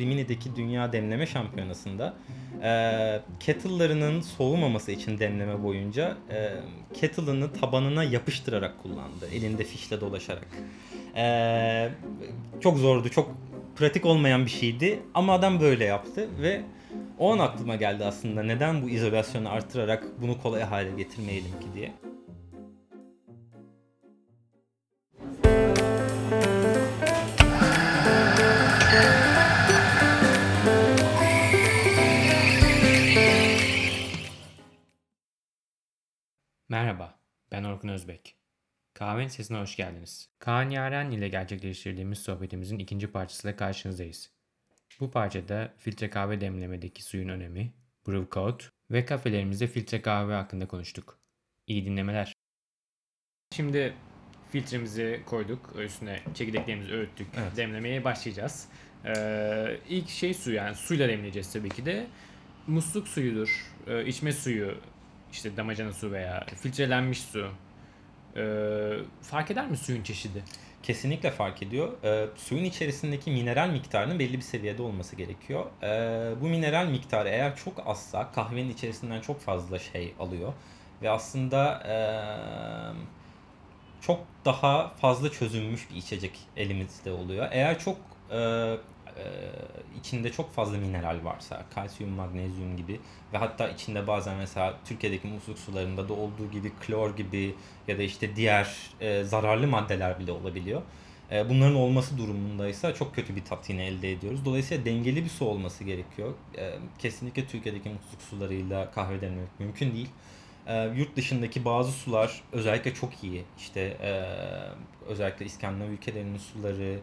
Rimini'deki 0.00 0.56
Dünya 0.56 0.92
Demleme 0.92 1.26
Şampiyonası'nda 1.26 2.14
e, 2.62 2.70
kettle'larının 3.40 4.20
soğumaması 4.20 4.92
için 4.92 5.18
demleme 5.18 5.62
boyunca 5.62 6.16
e, 6.30 6.52
kettle'ını 6.94 7.52
tabanına 7.52 8.04
yapıştırarak 8.04 8.82
kullandı. 8.82 9.28
Elinde 9.32 9.64
fişle 9.64 10.00
dolaşarak. 10.00 10.48
E, 11.16 11.88
çok 12.60 12.78
zordu, 12.78 13.08
çok 13.08 13.34
pratik 13.76 14.06
olmayan 14.06 14.44
bir 14.44 14.50
şeydi 14.50 15.02
ama 15.14 15.32
adam 15.32 15.60
böyle 15.60 15.84
yaptı 15.84 16.28
ve 16.42 16.62
o 17.18 17.32
an 17.32 17.38
aklıma 17.38 17.76
geldi 17.76 18.04
aslında 18.04 18.42
neden 18.42 18.82
bu 18.82 18.88
izolasyonu 18.88 19.50
artırarak 19.50 20.04
bunu 20.22 20.42
kolay 20.42 20.62
hale 20.62 20.90
getirmeyelim 20.90 21.50
ki 21.50 21.66
diye. 21.74 21.92
Özbek. 38.06 38.36
Kahvenin 38.94 39.28
sesine 39.28 39.58
hoş 39.58 39.76
geldiniz. 39.76 40.28
Kaan 40.38 40.70
Yaren 40.70 41.10
ile 41.10 41.28
gerçekleştirdiğimiz 41.28 42.18
sohbetimizin 42.18 42.78
ikinci 42.78 43.06
parçasıyla 43.06 43.56
karşınızdayız. 43.56 44.30
Bu 45.00 45.10
parçada 45.10 45.74
filtre 45.78 46.10
kahve 46.10 46.40
demlemedeki 46.40 47.02
suyun 47.02 47.28
önemi, 47.28 47.72
brew 48.08 48.30
code 48.30 48.64
ve 48.90 49.04
kafelerimizde 49.04 49.66
filtre 49.66 50.02
kahve 50.02 50.34
hakkında 50.34 50.68
konuştuk. 50.68 51.18
İyi 51.66 51.84
dinlemeler. 51.84 52.32
Şimdi 53.52 53.94
filtremizi 54.50 55.22
koyduk, 55.26 55.72
üstüne 55.78 56.20
çekirdeklerimizi 56.34 56.92
öğüttük, 56.92 57.28
Evet. 57.36 57.56
demlemeye 57.56 58.04
başlayacağız. 58.04 58.68
Ee, 59.04 59.80
ilk 59.88 60.08
şey 60.08 60.34
su 60.34 60.52
yani 60.52 60.74
suyla 60.74 61.08
demleyeceğiz 61.08 61.52
tabii 61.52 61.70
ki 61.70 61.86
de. 61.86 62.06
Musluk 62.66 63.08
suyudur, 63.08 63.72
e, 63.86 64.06
içme 64.06 64.32
suyu, 64.32 64.78
işte 65.32 65.56
damacana 65.56 65.92
su 65.92 66.12
veya 66.12 66.46
filtrelenmiş 66.62 67.20
su. 67.20 67.50
Ee, 68.36 68.92
fark 69.22 69.50
eder 69.50 69.70
mi 69.70 69.76
suyun 69.76 70.02
çeşidi? 70.02 70.42
Kesinlikle 70.82 71.30
fark 71.30 71.62
ediyor. 71.62 71.92
Ee, 72.04 72.26
suyun 72.36 72.64
içerisindeki 72.64 73.30
mineral 73.30 73.68
miktarının 73.70 74.18
belli 74.18 74.36
bir 74.36 74.42
seviyede 74.42 74.82
olması 74.82 75.16
gerekiyor. 75.16 75.66
Ee, 75.82 76.40
bu 76.40 76.46
mineral 76.48 76.86
miktarı 76.86 77.28
eğer 77.28 77.56
çok 77.56 77.86
azsa 77.86 78.32
kahvenin 78.32 78.70
içerisinden 78.70 79.20
çok 79.20 79.40
fazla 79.40 79.78
şey 79.78 80.14
alıyor. 80.20 80.52
Ve 81.02 81.10
aslında 81.10 81.82
eee, 81.88 83.02
çok 84.00 84.20
daha 84.44 84.88
fazla 84.88 85.30
çözülmüş 85.32 85.90
bir 85.90 85.96
içecek 85.96 86.38
elimizde 86.56 87.12
oluyor. 87.12 87.48
Eğer 87.50 87.78
çok 87.78 87.96
eee, 88.30 88.76
içinde 90.00 90.32
çok 90.32 90.52
fazla 90.52 90.78
mineral 90.78 91.24
varsa, 91.24 91.64
kalsiyum, 91.74 92.12
magnezyum 92.12 92.76
gibi 92.76 93.00
ve 93.32 93.38
hatta 93.38 93.68
içinde 93.68 94.06
bazen 94.06 94.36
mesela 94.36 94.74
Türkiye'deki 94.84 95.26
musluk 95.28 95.58
sularında 95.58 96.08
da 96.08 96.12
olduğu 96.12 96.50
gibi 96.50 96.72
klor 96.86 97.16
gibi 97.16 97.54
ya 97.88 97.98
da 97.98 98.02
işte 98.02 98.36
diğer 98.36 98.76
eee, 99.00 99.24
zararlı 99.24 99.66
maddeler 99.66 100.18
bile 100.18 100.32
olabiliyor. 100.32 100.82
Eee, 101.30 101.46
bunların 101.50 101.74
olması 101.74 102.18
durumundaysa 102.18 102.94
çok 102.94 103.14
kötü 103.14 103.36
bir 103.36 103.44
tat 103.44 103.70
yine 103.70 103.86
elde 103.86 104.12
ediyoruz. 104.12 104.44
Dolayısıyla 104.44 104.84
dengeli 104.84 105.24
bir 105.24 105.28
su 105.30 105.44
olması 105.44 105.84
gerekiyor. 105.84 106.34
Eee, 106.56 106.78
kesinlikle 106.98 107.46
Türkiye'deki 107.46 107.88
musluk 107.88 108.22
sularıyla 108.22 108.90
kahve 108.90 109.20
demlemek 109.20 109.60
mümkün 109.60 109.92
değil. 109.94 110.08
Ee, 110.66 110.90
yurt 110.96 111.16
dışındaki 111.16 111.64
bazı 111.64 111.92
sular 111.92 112.42
özellikle 112.52 112.94
çok 112.94 113.24
iyi. 113.24 113.44
İşte 113.58 113.80
e, 113.80 114.10
özellikle 115.06 115.44
İskandinav 115.46 115.88
ülkelerinin 115.88 116.38
suları, 116.38 116.82
e, 116.92 116.98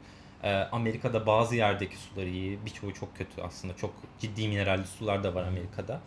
Amerika'da 0.50 1.26
bazı 1.26 1.56
yerdeki 1.56 1.98
suları 1.98 2.30
iyi. 2.30 2.60
Birçoğu 2.66 2.94
çok 2.94 3.18
kötü 3.18 3.42
aslında. 3.42 3.76
Çok 3.76 3.94
ciddi 4.20 4.48
mineralli 4.48 4.88
sular 4.88 5.24
da 5.24 5.36
var 5.36 5.44
Amerika'da. 5.44 6.02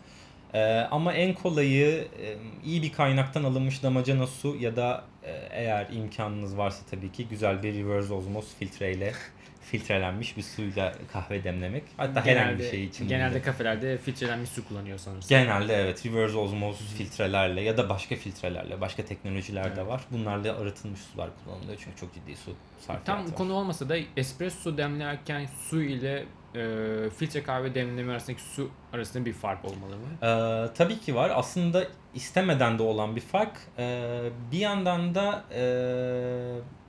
E, 0.53 0.87
ama 0.91 1.13
en 1.13 1.33
kolayı 1.33 2.07
e, 2.21 2.37
iyi 2.65 2.81
bir 2.81 2.91
kaynaktan 2.91 3.43
alınmış 3.43 3.83
damacana 3.83 4.27
su 4.27 4.55
ya 4.59 4.75
da 4.75 5.03
e, 5.23 5.31
eğer 5.51 5.87
imkanınız 5.91 6.57
varsa 6.57 6.85
tabii 6.89 7.11
ki 7.11 7.27
güzel 7.27 7.63
bir 7.63 7.73
reverse 7.73 8.13
osmosis 8.13 8.55
filtreyle 8.55 9.13
filtrelenmiş 9.71 10.37
bir 10.37 10.41
suyla 10.41 10.93
kahve 11.13 11.43
demlemek. 11.43 11.83
Hatta 11.97 12.25
herhangi 12.25 12.59
bir 12.59 12.69
şey 12.69 12.83
için. 12.83 13.07
Genelde 13.07 13.35
bunu- 13.35 13.43
kafelerde 13.43 13.97
filtrelenmiş 13.97 14.49
su 14.49 14.67
kullanıyor 14.67 14.97
sanırsam. 14.97 15.29
Genelde 15.29 15.75
evet 15.75 16.05
reverse 16.05 16.37
osmosis 16.37 16.93
filtrelerle 16.93 17.61
ya 17.61 17.77
da 17.77 17.89
başka 17.89 18.15
filtrelerle, 18.15 18.81
başka 18.81 19.05
teknolojiler 19.05 19.75
de 19.75 19.79
Evet. 19.79 19.87
var. 19.87 20.01
Bunlarla 20.11 20.57
arıtılmış 20.59 20.99
sular 20.99 21.29
kullanılıyor 21.43 21.77
çünkü 21.83 21.97
çok 21.99 22.13
ciddi 22.13 22.35
su 22.35 22.51
sarfiyatı 22.79 23.05
Tam 23.05 23.25
var. 23.25 23.35
konu 23.35 23.53
olmasa 23.53 23.89
da 23.89 23.97
espresso 24.17 24.77
demlerken 24.77 25.45
su 25.69 25.81
ile 25.81 26.25
e, 26.55 27.09
filtre 27.17 27.43
kahve 27.43 27.75
demleme 27.75 28.11
arasındaki 28.11 28.41
su 28.41 28.71
arasında 28.93 29.25
bir 29.25 29.33
fark 29.33 29.65
olmalı 29.65 29.95
mı? 29.97 30.07
Ee, 30.27 30.73
tabii 30.73 30.99
ki 30.99 31.15
var. 31.15 31.31
Aslında 31.35 31.83
istemeden 32.15 32.79
de 32.79 32.83
olan 32.83 33.15
bir 33.15 33.21
fark. 33.21 33.57
Ee, 33.79 34.19
bir 34.51 34.57
yandan 34.59 35.15
da 35.15 35.43
e, 35.55 35.61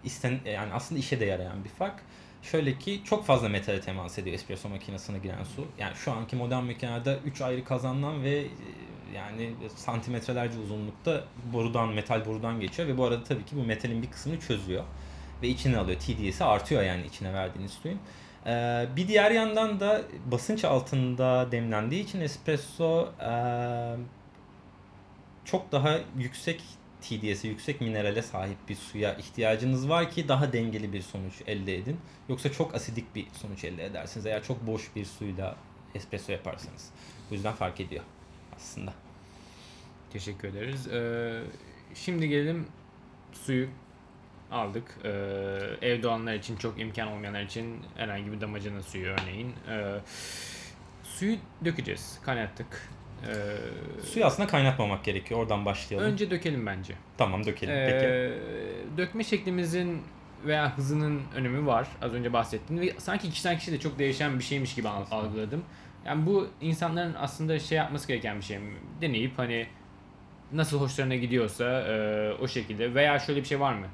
isten 0.04 0.38
yani 0.44 0.72
aslında 0.72 0.98
işe 1.00 1.20
de 1.20 1.24
yarayan 1.24 1.64
bir 1.64 1.68
fark. 1.68 1.94
Şöyle 2.50 2.78
ki 2.78 3.00
çok 3.04 3.24
fazla 3.24 3.48
metale 3.48 3.80
temas 3.80 4.18
ediyor 4.18 4.34
espresso 4.34 4.68
makinesine 4.68 5.18
giren 5.18 5.44
su. 5.44 5.66
Yani 5.78 5.96
şu 5.96 6.12
anki 6.12 6.36
modern 6.36 6.64
makinelerde 6.64 7.18
3 7.24 7.40
ayrı 7.40 7.64
kazandan 7.64 8.22
ve 8.22 8.38
e, 8.38 8.48
yani 9.14 9.54
santimetrelerce 9.76 10.58
uzunlukta 10.58 11.24
borudan, 11.52 11.88
metal 11.88 12.26
borudan 12.26 12.60
geçiyor 12.60 12.88
ve 12.88 12.98
bu 12.98 13.04
arada 13.04 13.24
tabii 13.24 13.44
ki 13.44 13.56
bu 13.56 13.62
metalin 13.62 14.02
bir 14.02 14.10
kısmını 14.10 14.40
çözüyor 14.40 14.84
ve 15.42 15.48
içine 15.48 15.78
alıyor. 15.78 16.00
TDS'i 16.00 16.44
artıyor 16.44 16.82
yani 16.82 17.06
içine 17.06 17.34
verdiğiniz 17.34 17.72
suyun. 17.72 17.98
Bir 18.96 19.08
diğer 19.08 19.30
yandan 19.30 19.80
da 19.80 20.02
basınç 20.26 20.64
altında 20.64 21.52
demlendiği 21.52 22.04
için 22.04 22.20
espresso 22.20 23.08
çok 25.44 25.72
daha 25.72 25.98
yüksek 26.18 26.62
TDS'e, 27.00 27.48
yüksek 27.48 27.80
minerale 27.80 28.22
sahip 28.22 28.56
bir 28.68 28.74
suya 28.74 29.14
ihtiyacınız 29.14 29.88
var 29.88 30.10
ki 30.10 30.28
daha 30.28 30.52
dengeli 30.52 30.92
bir 30.92 31.02
sonuç 31.02 31.34
elde 31.46 31.76
edin. 31.76 32.00
Yoksa 32.28 32.52
çok 32.52 32.74
asidik 32.74 33.14
bir 33.14 33.26
sonuç 33.32 33.64
elde 33.64 33.84
edersiniz 33.84 34.26
eğer 34.26 34.42
çok 34.42 34.66
boş 34.66 34.96
bir 34.96 35.04
suyla 35.04 35.56
espresso 35.94 36.32
yaparsanız. 36.32 36.90
Bu 37.30 37.34
yüzden 37.34 37.52
fark 37.54 37.80
ediyor 37.80 38.04
aslında. 38.56 38.94
Teşekkür 40.12 40.48
ederiz. 40.48 40.88
Ee, 40.88 41.42
şimdi 41.94 42.28
gelelim 42.28 42.66
suyu 43.32 43.68
aldık. 44.50 44.98
Ee, 45.04 45.08
evde 45.82 46.08
olanlar 46.08 46.34
için 46.34 46.56
çok 46.56 46.80
imkan 46.80 47.08
olmayanlar 47.08 47.42
için 47.42 47.82
herhangi 47.96 48.32
bir 48.32 48.40
damacana 48.40 48.82
suyu 48.82 49.06
örneğin. 49.06 49.54
Ee, 49.68 49.98
suyu 51.04 51.36
dökeceğiz. 51.64 52.18
Kaynattık. 52.22 52.88
Ee, 53.26 54.02
Suyu 54.06 54.24
aslında 54.26 54.48
kaynatmamak 54.48 55.04
gerekiyor. 55.04 55.40
Oradan 55.40 55.64
başlayalım. 55.64 56.12
önce 56.12 56.30
dökelim 56.30 56.66
bence. 56.66 56.94
Tamam 57.18 57.46
dökelim. 57.46 57.74
Peki. 57.74 58.06
Ee, 58.06 58.32
dökme 58.98 59.24
şeklimizin 59.24 60.02
veya 60.46 60.76
hızının 60.76 61.22
önemi 61.34 61.66
var. 61.66 61.88
Az 62.02 62.14
önce 62.14 62.32
bahsettim 62.32 62.80
ve 62.80 62.92
sanki 62.98 63.30
kişiden 63.30 63.58
kişiye 63.58 63.76
de 63.76 63.80
çok 63.80 63.98
değişen 63.98 64.38
bir 64.38 64.44
şeymiş 64.44 64.74
gibi 64.74 64.88
al- 64.88 65.06
algıladım. 65.10 65.64
Yani 66.06 66.26
bu 66.26 66.48
insanların 66.60 67.14
aslında 67.18 67.58
şey 67.58 67.78
yapması 67.78 68.08
gereken 68.08 68.36
bir 68.36 68.44
şey. 68.44 68.58
Deneyip 69.00 69.38
hani 69.38 69.66
nasıl 70.52 70.80
hoşlarına 70.80 71.14
gidiyorsa 71.14 71.64
e, 71.80 72.32
o 72.42 72.48
şekilde 72.48 72.94
veya 72.94 73.18
şöyle 73.18 73.40
bir 73.40 73.46
şey 73.46 73.60
var 73.60 73.72
mı? 73.74 73.86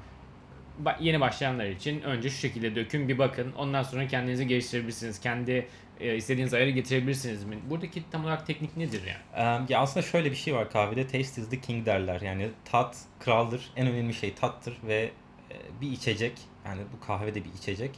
Yeni 0.99 1.19
başlayanlar 1.19 1.65
için 1.65 2.01
önce 2.01 2.29
şu 2.29 2.37
şekilde 2.37 2.75
dökün 2.75 3.07
bir 3.07 3.17
bakın. 3.17 3.51
Ondan 3.57 3.83
sonra 3.83 4.07
kendinizi 4.07 4.47
geliştirebilirsiniz. 4.47 5.19
Kendi 5.19 5.67
e, 5.99 6.15
istediğiniz 6.15 6.53
ayarı 6.53 6.69
getirebilirsiniz 6.69 7.43
mi? 7.43 7.57
Buradaki 7.69 8.03
tam 8.11 8.23
olarak 8.25 8.47
teknik 8.47 8.77
nedir 8.77 9.01
yani? 9.07 9.59
Eee, 9.61 9.65
Ya 9.69 9.79
aslında 9.79 10.05
şöyle 10.05 10.31
bir 10.31 10.35
şey 10.35 10.55
var 10.55 10.71
kahvede 10.71 11.03
taste 11.03 11.41
is 11.41 11.49
the 11.49 11.59
king 11.61 11.85
derler. 11.85 12.21
Yani 12.21 12.49
tat 12.65 12.97
kraldır. 13.19 13.69
En 13.75 13.87
önemli 13.87 14.13
şey 14.13 14.33
tattır 14.33 14.77
ve 14.87 15.11
e, 15.51 15.81
bir 15.81 15.91
içecek 15.91 16.33
yani 16.65 16.81
bu 16.93 17.05
kahve 17.05 17.35
de 17.35 17.43
bir 17.45 17.53
içecek. 17.57 17.91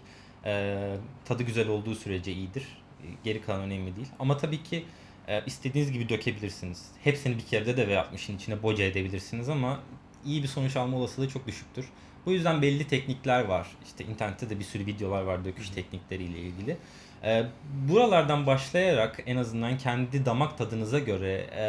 Eee, 0.45 0.97
tadı 1.25 1.43
güzel 1.43 1.67
olduğu 1.67 1.95
sürece 1.95 2.31
iyidir. 2.31 2.63
E, 3.03 3.05
Geri 3.23 3.41
kalan 3.41 3.61
önemli 3.61 3.95
değil. 3.95 4.07
Ama 4.19 4.37
tabii 4.37 4.63
ki 4.63 4.85
e, 5.27 5.45
istediğiniz 5.45 5.91
gibi 5.91 6.09
dökebilirsiniz. 6.09 6.91
Hepsini 7.03 7.37
bir 7.37 7.45
kerede 7.45 7.77
de 7.77 7.87
ve 7.87 7.93
60'ın 7.93 8.35
içine 8.35 8.63
boca 8.63 8.83
edebilirsiniz 8.83 9.49
ama 9.49 9.79
iyi 10.25 10.43
bir 10.43 10.47
sonuç 10.47 10.75
alma 10.75 10.97
olasılığı 10.97 11.29
çok 11.29 11.47
düşüktür. 11.47 11.85
Bu 12.27 12.31
yüzden 12.31 12.61
belli 12.61 12.87
teknikler 12.87 13.45
var. 13.45 13.67
İşte 13.85 14.03
internette 14.03 14.49
de 14.49 14.59
bir 14.59 14.63
sürü 14.63 14.85
videolar 14.85 15.21
var 15.21 15.45
döküş 15.45 15.69
teknikleriyle 15.69 16.39
ilgili. 16.39 16.77
Ee, 17.23 17.43
buralardan 17.89 18.47
başlayarak 18.47 19.23
en 19.25 19.37
azından 19.37 19.77
kendi 19.77 20.25
damak 20.25 20.57
tadınıza 20.57 20.99
göre 20.99 21.47
e, 21.55 21.65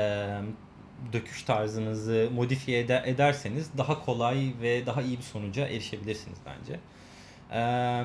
döküş 1.12 1.42
tarzınızı 1.42 2.28
modifiye 2.34 2.80
ede- 2.80 3.02
ederseniz 3.06 3.70
daha 3.78 4.04
kolay 4.04 4.52
ve 4.62 4.86
daha 4.86 5.02
iyi 5.02 5.18
bir 5.18 5.22
sonuca 5.22 5.66
erişebilirsiniz 5.66 6.38
bence. 6.46 6.80
Ee, 7.52 8.04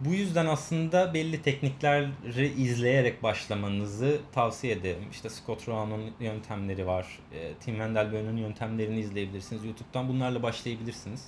bu 0.00 0.14
yüzden 0.14 0.46
aslında 0.46 1.14
belli 1.14 1.42
teknikleri 1.42 2.46
izleyerek 2.46 3.22
başlamanızı 3.22 4.20
tavsiye 4.32 4.72
ederim. 4.72 5.04
İşte 5.10 5.28
Scott 5.30 5.68
Rowan'ın 5.68 6.10
yöntemleri 6.20 6.86
var. 6.86 7.18
E, 7.32 7.54
Tim 7.54 7.74
Wendelboe'nun 7.74 8.36
yöntemlerini 8.36 9.00
izleyebilirsiniz. 9.00 9.64
YouTube'dan 9.64 10.08
bunlarla 10.08 10.42
başlayabilirsiniz. 10.42 11.24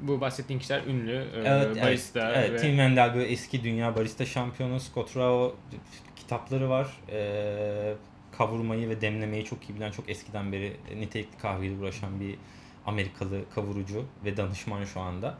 Bu 0.00 0.20
bahsettiğin 0.20 0.60
kişiler 0.60 0.84
ünlü 0.84 1.12
e, 1.12 1.40
Evet, 1.44 1.82
barista 1.82 2.20
evet, 2.20 2.36
evet. 2.38 2.52
ve 2.52 2.56
Tim 2.56 2.70
Wendell 2.70 3.14
böyle 3.14 3.26
eski 3.28 3.64
dünya 3.64 3.96
barista 3.96 4.26
şampiyonu. 4.26 4.80
Scott 4.80 5.16
Rao 5.16 5.56
kitapları 6.16 6.70
var. 6.70 6.88
Ee, 7.10 7.94
kavurmayı 8.38 8.88
ve 8.88 9.00
demlemeyi 9.00 9.44
çok 9.44 9.70
iyi 9.70 9.76
bilen, 9.76 9.90
çok 9.90 10.10
eskiden 10.10 10.52
beri 10.52 10.76
nitelikli 10.96 11.38
kahveyle 11.38 11.74
uğraşan 11.80 12.20
bir 12.20 12.34
Amerikalı 12.86 13.40
kavurucu 13.54 14.04
ve 14.24 14.36
danışman 14.36 14.84
şu 14.84 15.00
anda. 15.00 15.38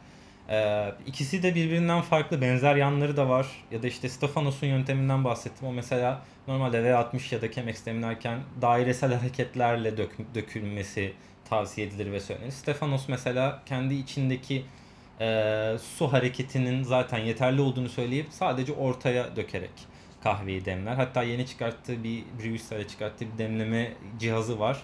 Ee, 0.49 0.93
ikisi 1.05 1.43
de 1.43 1.55
birbirinden 1.55 2.01
farklı, 2.01 2.41
benzer 2.41 2.75
yanları 2.75 3.17
da 3.17 3.29
var. 3.29 3.47
Ya 3.71 3.83
da 3.83 3.87
işte 3.87 4.09
Stefanos'un 4.09 4.67
yönteminden 4.67 5.23
bahsettim. 5.23 5.67
O 5.67 5.73
mesela 5.73 6.21
normalde 6.47 6.77
V60 6.77 7.35
ya 7.35 7.41
da 7.41 7.51
Chemex 7.51 7.85
demlerken 7.85 8.39
dairesel 8.61 9.13
hareketlerle 9.13 9.97
dök, 9.97 10.35
dökülmesi 10.35 11.13
tavsiye 11.49 11.87
edilir 11.87 12.11
ve 12.11 12.19
söylenir. 12.19 12.51
Stefanos 12.51 13.07
mesela 13.07 13.61
kendi 13.65 13.93
içindeki 13.93 14.65
e, 15.19 15.77
su 15.97 16.13
hareketinin 16.13 16.83
zaten 16.83 17.17
yeterli 17.17 17.61
olduğunu 17.61 17.89
söyleyip 17.89 18.27
sadece 18.29 18.73
ortaya 18.73 19.35
dökerek 19.35 19.71
kahveyi 20.23 20.65
demler. 20.65 20.95
Hatta 20.95 21.23
yeni 21.23 21.45
çıkarttığı 21.45 22.03
bir 22.03 22.23
Brewster'e 22.43 22.87
çıkarttığı 22.87 23.33
bir 23.33 23.37
demleme 23.37 23.93
cihazı 24.19 24.59
var. 24.59 24.81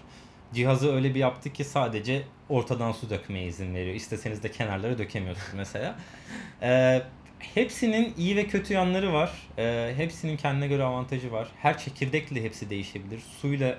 Cihazı 0.54 0.96
öyle 0.96 1.16
bir 1.16 1.20
yaptı 1.20 1.54
ki 1.54 1.64
sadece 1.64 2.24
ortadan 2.50 2.92
su 2.92 3.10
dökmeye 3.10 3.48
izin 3.48 3.76
veriyor. 3.76 3.96
İsteseniz 3.96 4.44
de 4.44 4.52
kenarlara 4.52 4.98
dökemiyorsunuz 4.98 5.54
mesela. 5.56 5.96
E, 6.62 7.02
hepsinin 7.40 8.14
iyi 8.18 8.36
ve 8.36 8.48
kötü 8.48 8.74
yanları 8.74 9.14
var. 9.14 9.32
E, 9.58 9.94
hepsinin 9.98 10.38
kendine 10.38 10.68
göre 10.68 10.84
avantajı 10.84 11.32
var. 11.32 11.48
Her 11.62 11.78
çekirdekle 11.78 12.44
hepsi 12.44 12.70
değişebilir. 12.70 13.20
Suyla 13.42 13.78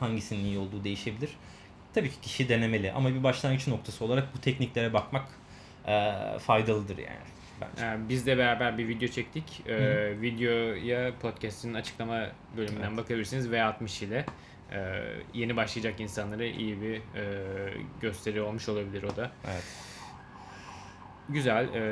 hangisinin 0.00 0.44
iyi 0.44 0.58
olduğu 0.58 0.84
değişebilir. 0.84 1.30
Tabii 1.94 2.10
ki 2.10 2.20
kişi 2.22 2.48
denemeli 2.48 2.92
ama 2.92 3.14
bir 3.14 3.22
başlangıç 3.22 3.68
noktası 3.68 4.04
olarak 4.04 4.34
bu 4.36 4.40
tekniklere 4.40 4.92
bakmak 4.92 5.26
e, 5.86 6.12
faydalıdır 6.38 6.98
yani. 6.98 7.18
Bence. 7.60 7.86
e, 7.86 8.08
biz 8.08 8.26
de 8.26 8.38
beraber 8.38 8.78
bir 8.78 8.88
video 8.88 9.08
çektik. 9.08 9.62
E, 9.68 9.72
Hı. 9.72 10.22
videoya 10.22 11.12
podcast'in 11.22 11.74
açıklama 11.74 12.26
bölümünden 12.56 12.88
Evet. 12.88 12.96
bakabilirsiniz 12.98 13.48
V60 13.48 14.04
ile. 14.04 14.26
E, 14.72 15.02
yeni 15.34 15.56
başlayacak 15.56 16.00
insanlara 16.00 16.44
iyi 16.44 16.80
bir 16.82 16.96
e, 16.96 17.34
gösteri 18.00 18.40
olmuş 18.42 18.68
olabilir 18.68 19.02
o 19.02 19.16
da. 19.16 19.30
Evet. 19.52 19.64
Güzel. 21.28 21.68
E, 21.74 21.82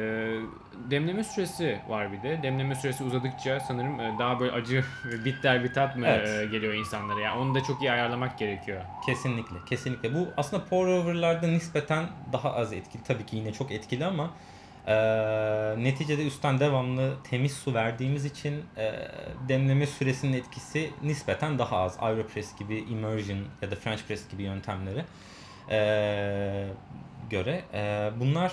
demleme 0.90 1.25
süresi 1.25 1.81
var 1.88 2.12
bir 2.12 2.23
de. 2.23 2.43
Demleme 2.43 2.75
süresi 2.75 3.05
uzadıkça 3.05 3.61
sanırım 3.61 4.00
e, 4.00 4.14
daha 4.19 4.40
böyle 4.40 4.52
acı 4.52 4.84
bitter 5.25 5.64
bir 5.64 5.75
tat 5.75 5.96
mı 5.96 6.06
Evet. 6.06 6.29
e, 6.29 6.46
geliyor 6.46 6.75
insanlara? 6.75 7.20
Yani 7.20 7.38
onu 7.40 7.55
da 7.55 7.62
çok 7.62 7.82
iyi 7.82 7.93
ayarlamak 7.93 8.38
gerekiyor. 8.38 8.81
Kesinlikle, 9.06 9.56
kesinlikle. 9.67 10.14
Bu 10.14 10.29
aslında 10.37 10.64
pour 10.64 10.87
over'larda 10.87 11.46
nispeten 11.46 12.06
daha 12.32 12.55
az 12.55 12.73
etkili. 12.73 13.02
Tabii 13.02 13.26
ki 13.26 13.37
yine 13.37 13.52
çok 13.52 13.70
etkili 13.73 14.05
ama 14.05 14.31
e, 14.87 14.94
neticede 15.79 16.26
üstten 16.26 16.61
devamlı 16.61 17.14
temiz 17.31 17.52
su 17.52 17.75
verdiğimiz 17.75 18.25
için 18.25 18.64
e, 18.76 18.93
demleme 19.49 19.87
süresinin 19.87 20.32
etkisi 20.32 20.90
nispeten 21.02 21.58
daha 21.58 21.76
az. 21.79 21.96
Aeropress 22.00 22.58
gibi, 22.58 22.79
immersion 22.79 23.38
ya 23.62 23.70
da 23.70 23.76
French 23.76 24.02
press 24.08 24.29
gibi 24.31 24.43
yöntemlere 24.43 25.05
e, 25.70 26.69
göre. 27.31 27.62
E, 27.75 28.11
bunlar 28.20 28.52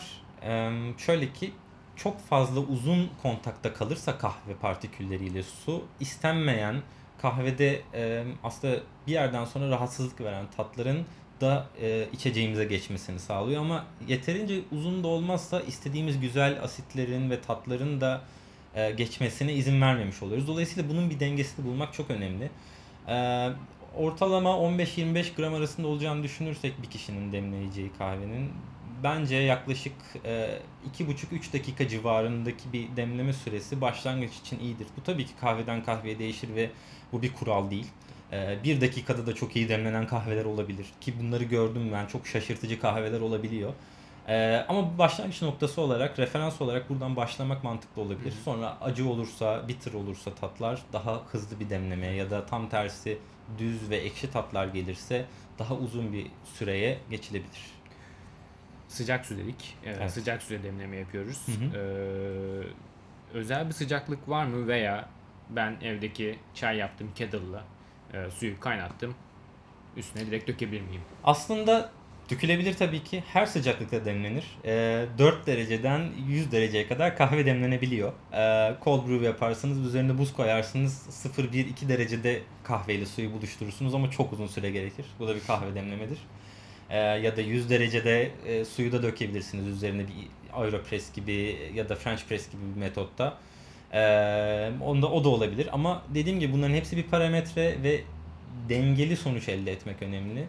şöyle 0.97 1.33
ki 1.33 1.51
çok 1.95 2.19
fazla 2.19 2.59
uzun 2.59 3.09
kontakta 3.21 3.73
kalırsa 3.73 4.17
kahve 4.17 4.53
partikülleriyle 4.61 5.43
su 5.43 5.83
istenmeyen 5.99 6.81
kahvede 7.21 7.81
e, 7.93 8.23
aslında 8.43 8.79
bir 9.07 9.11
yerden 9.11 9.45
sonra 9.45 9.69
rahatsızlık 9.69 10.21
veren 10.21 10.45
tatların 10.57 11.05
da 11.41 11.67
e, 11.81 12.07
içeceğimize 12.13 12.65
geçmesini 12.65 13.19
sağlıyor 13.19 13.61
ama 13.61 13.85
yeterince 14.07 14.61
uzun 14.71 15.03
da 15.03 15.07
olmazsa 15.07 15.61
istediğimiz 15.61 16.19
güzel 16.19 16.63
asitlerin 16.63 17.29
ve 17.29 17.41
tatların 17.41 18.01
da 18.01 18.21
e, 18.75 18.91
geçmesine 18.91 19.53
izin 19.53 19.81
vermemiş 19.81 20.23
oluyoruz. 20.23 20.47
Dolayısıyla 20.47 20.89
bunun 20.89 21.09
bir 21.09 21.19
dengesini 21.19 21.65
bulmak 21.65 21.93
çok 21.93 22.09
önemli. 22.09 22.49
E, 23.07 23.49
ortalama 23.97 24.49
15-25 24.49 25.35
gram 25.35 25.53
arasında 25.53 25.87
olacağını 25.87 26.23
düşünürsek 26.23 26.81
bir 26.81 26.89
kişinin 26.89 27.31
demleyeceği 27.31 27.91
kahvenin 27.97 28.51
bence 29.03 29.35
yaklaşık 29.35 29.93
e, 30.25 30.59
2,5-3 30.99 31.53
dakika 31.53 31.87
civarındaki 31.87 32.73
bir 32.73 32.95
demleme 32.95 33.33
süresi 33.33 33.81
başlangıç 33.81 34.37
için 34.37 34.59
iyidir. 34.59 34.87
Bu 34.97 35.03
tabii 35.03 35.25
ki 35.25 35.31
kahveden 35.41 35.83
kahveye 35.83 36.19
değişir 36.19 36.55
ve 36.55 36.69
bu 37.11 37.21
bir 37.21 37.33
kural 37.33 37.71
değil. 37.71 37.87
E, 38.31 38.57
bir 38.63 38.81
dakikada 38.81 39.25
da 39.25 39.35
çok 39.35 39.55
iyi 39.55 39.69
demlenen 39.69 40.07
kahveler 40.07 40.45
olabilir. 40.45 40.85
Ki 41.01 41.13
bunları 41.19 41.43
gördüm 41.43 41.89
ben. 41.93 42.05
Çok 42.05 42.27
şaşırtıcı 42.27 42.79
kahveler 42.79 43.21
olabiliyor. 43.21 43.73
E, 44.27 44.65
ama 44.67 44.97
başlangıç 44.97 45.41
noktası 45.41 45.81
olarak, 45.81 46.19
referans 46.19 46.61
olarak 46.61 46.89
buradan 46.89 47.15
başlamak 47.15 47.63
mantıklı 47.63 48.01
olabilir. 48.01 48.33
Sonra 48.45 48.77
acı 48.81 49.09
olursa, 49.09 49.67
bitter 49.67 49.93
olursa 49.93 50.35
tatlar 50.35 50.81
daha 50.93 51.21
hızlı 51.31 51.59
bir 51.59 51.69
demlemeye 51.69 52.13
ya 52.13 52.31
da 52.31 52.45
tam 52.45 52.69
tersi 52.69 53.17
düz 53.57 53.89
ve 53.89 53.97
ekşi 53.97 54.31
tatlar 54.31 54.67
gelirse 54.67 55.25
daha 55.59 55.75
uzun 55.75 56.13
bir 56.13 56.27
süreye 56.55 56.97
geçilebilir. 57.09 57.78
Sıcak 58.89 59.25
su 59.25 59.37
dedik. 59.37 59.77
E, 59.85 59.89
Evet. 59.89 60.11
Sıcak 60.11 60.41
suya 60.43 60.63
demleme 60.63 60.97
yapıyoruz. 60.97 61.41
Hı 61.45 61.51
hı. 61.51 61.79
E, 61.79 63.37
özel 63.37 63.67
bir 63.67 63.73
sıcaklık 63.73 64.29
var 64.29 64.45
mı 64.45 64.67
veya 64.67 65.09
ben 65.49 65.77
evdeki 65.83 66.39
çay 66.55 66.77
yaptım 66.77 67.11
kettle'la 67.15 67.63
e, 68.13 68.31
suyu 68.31 68.59
kaynattım. 68.59 69.15
Üstüne 69.97 70.25
direkt 70.27 70.47
dökebilir 70.47 70.81
miyim? 70.81 71.01
Aslında 71.23 71.89
dökülebilir 72.29 72.73
tabii 72.73 73.03
ki. 73.03 73.23
Her 73.27 73.45
sıcaklıkta 73.45 74.05
demlenir. 74.05 74.57
Ee, 74.65 75.05
4 75.17 75.47
dereceden 75.47 76.09
100 76.27 76.51
dereceye 76.51 76.87
kadar 76.87 77.17
kahve 77.17 77.45
demlenebiliyor. 77.45 78.13
Ee, 78.33 78.75
cold 78.83 79.07
brew 79.07 79.25
yaparsanız 79.25 79.85
üzerine 79.85 80.17
buz 80.17 80.33
koyarsınız 80.33 81.07
0-1-2 81.37 81.89
derecede 81.89 82.41
kahveyle 82.63 83.05
suyu 83.05 83.31
buluşturursunuz 83.33 83.93
ama 83.95 84.11
çok 84.11 84.33
uzun 84.33 84.47
süre 84.47 84.69
gerekir. 84.69 85.05
Bu 85.19 85.27
da 85.27 85.35
bir 85.35 85.43
kahve 85.47 85.75
demlemedir. 85.75 86.17
Ee, 86.89 86.97
ya 86.97 87.37
da 87.37 87.41
100 87.41 87.69
derecede 87.69 88.31
e, 88.47 88.65
suyu 88.65 88.91
da 88.91 89.03
dökebilirsiniz 89.03 89.67
üzerine 89.67 90.01
bir 90.07 90.13
Aeropress 90.53 91.13
gibi 91.13 91.57
ya 91.73 91.89
da 91.89 91.95
French 91.95 92.23
press 92.29 92.51
gibi 92.51 92.61
bir 92.75 92.79
metotta. 92.79 93.37
Ee, 93.93 94.71
onda 94.81 95.07
o 95.11 95.23
da 95.23 95.29
olabilir 95.29 95.69
ama 95.71 96.01
dediğim 96.13 96.39
gibi 96.39 96.53
bunların 96.53 96.73
hepsi 96.73 96.97
bir 96.97 97.03
parametre 97.03 97.83
ve 97.83 98.01
dengeli 98.69 99.17
sonuç 99.17 99.49
elde 99.49 99.71
etmek 99.71 100.01
önemli. 100.01 100.47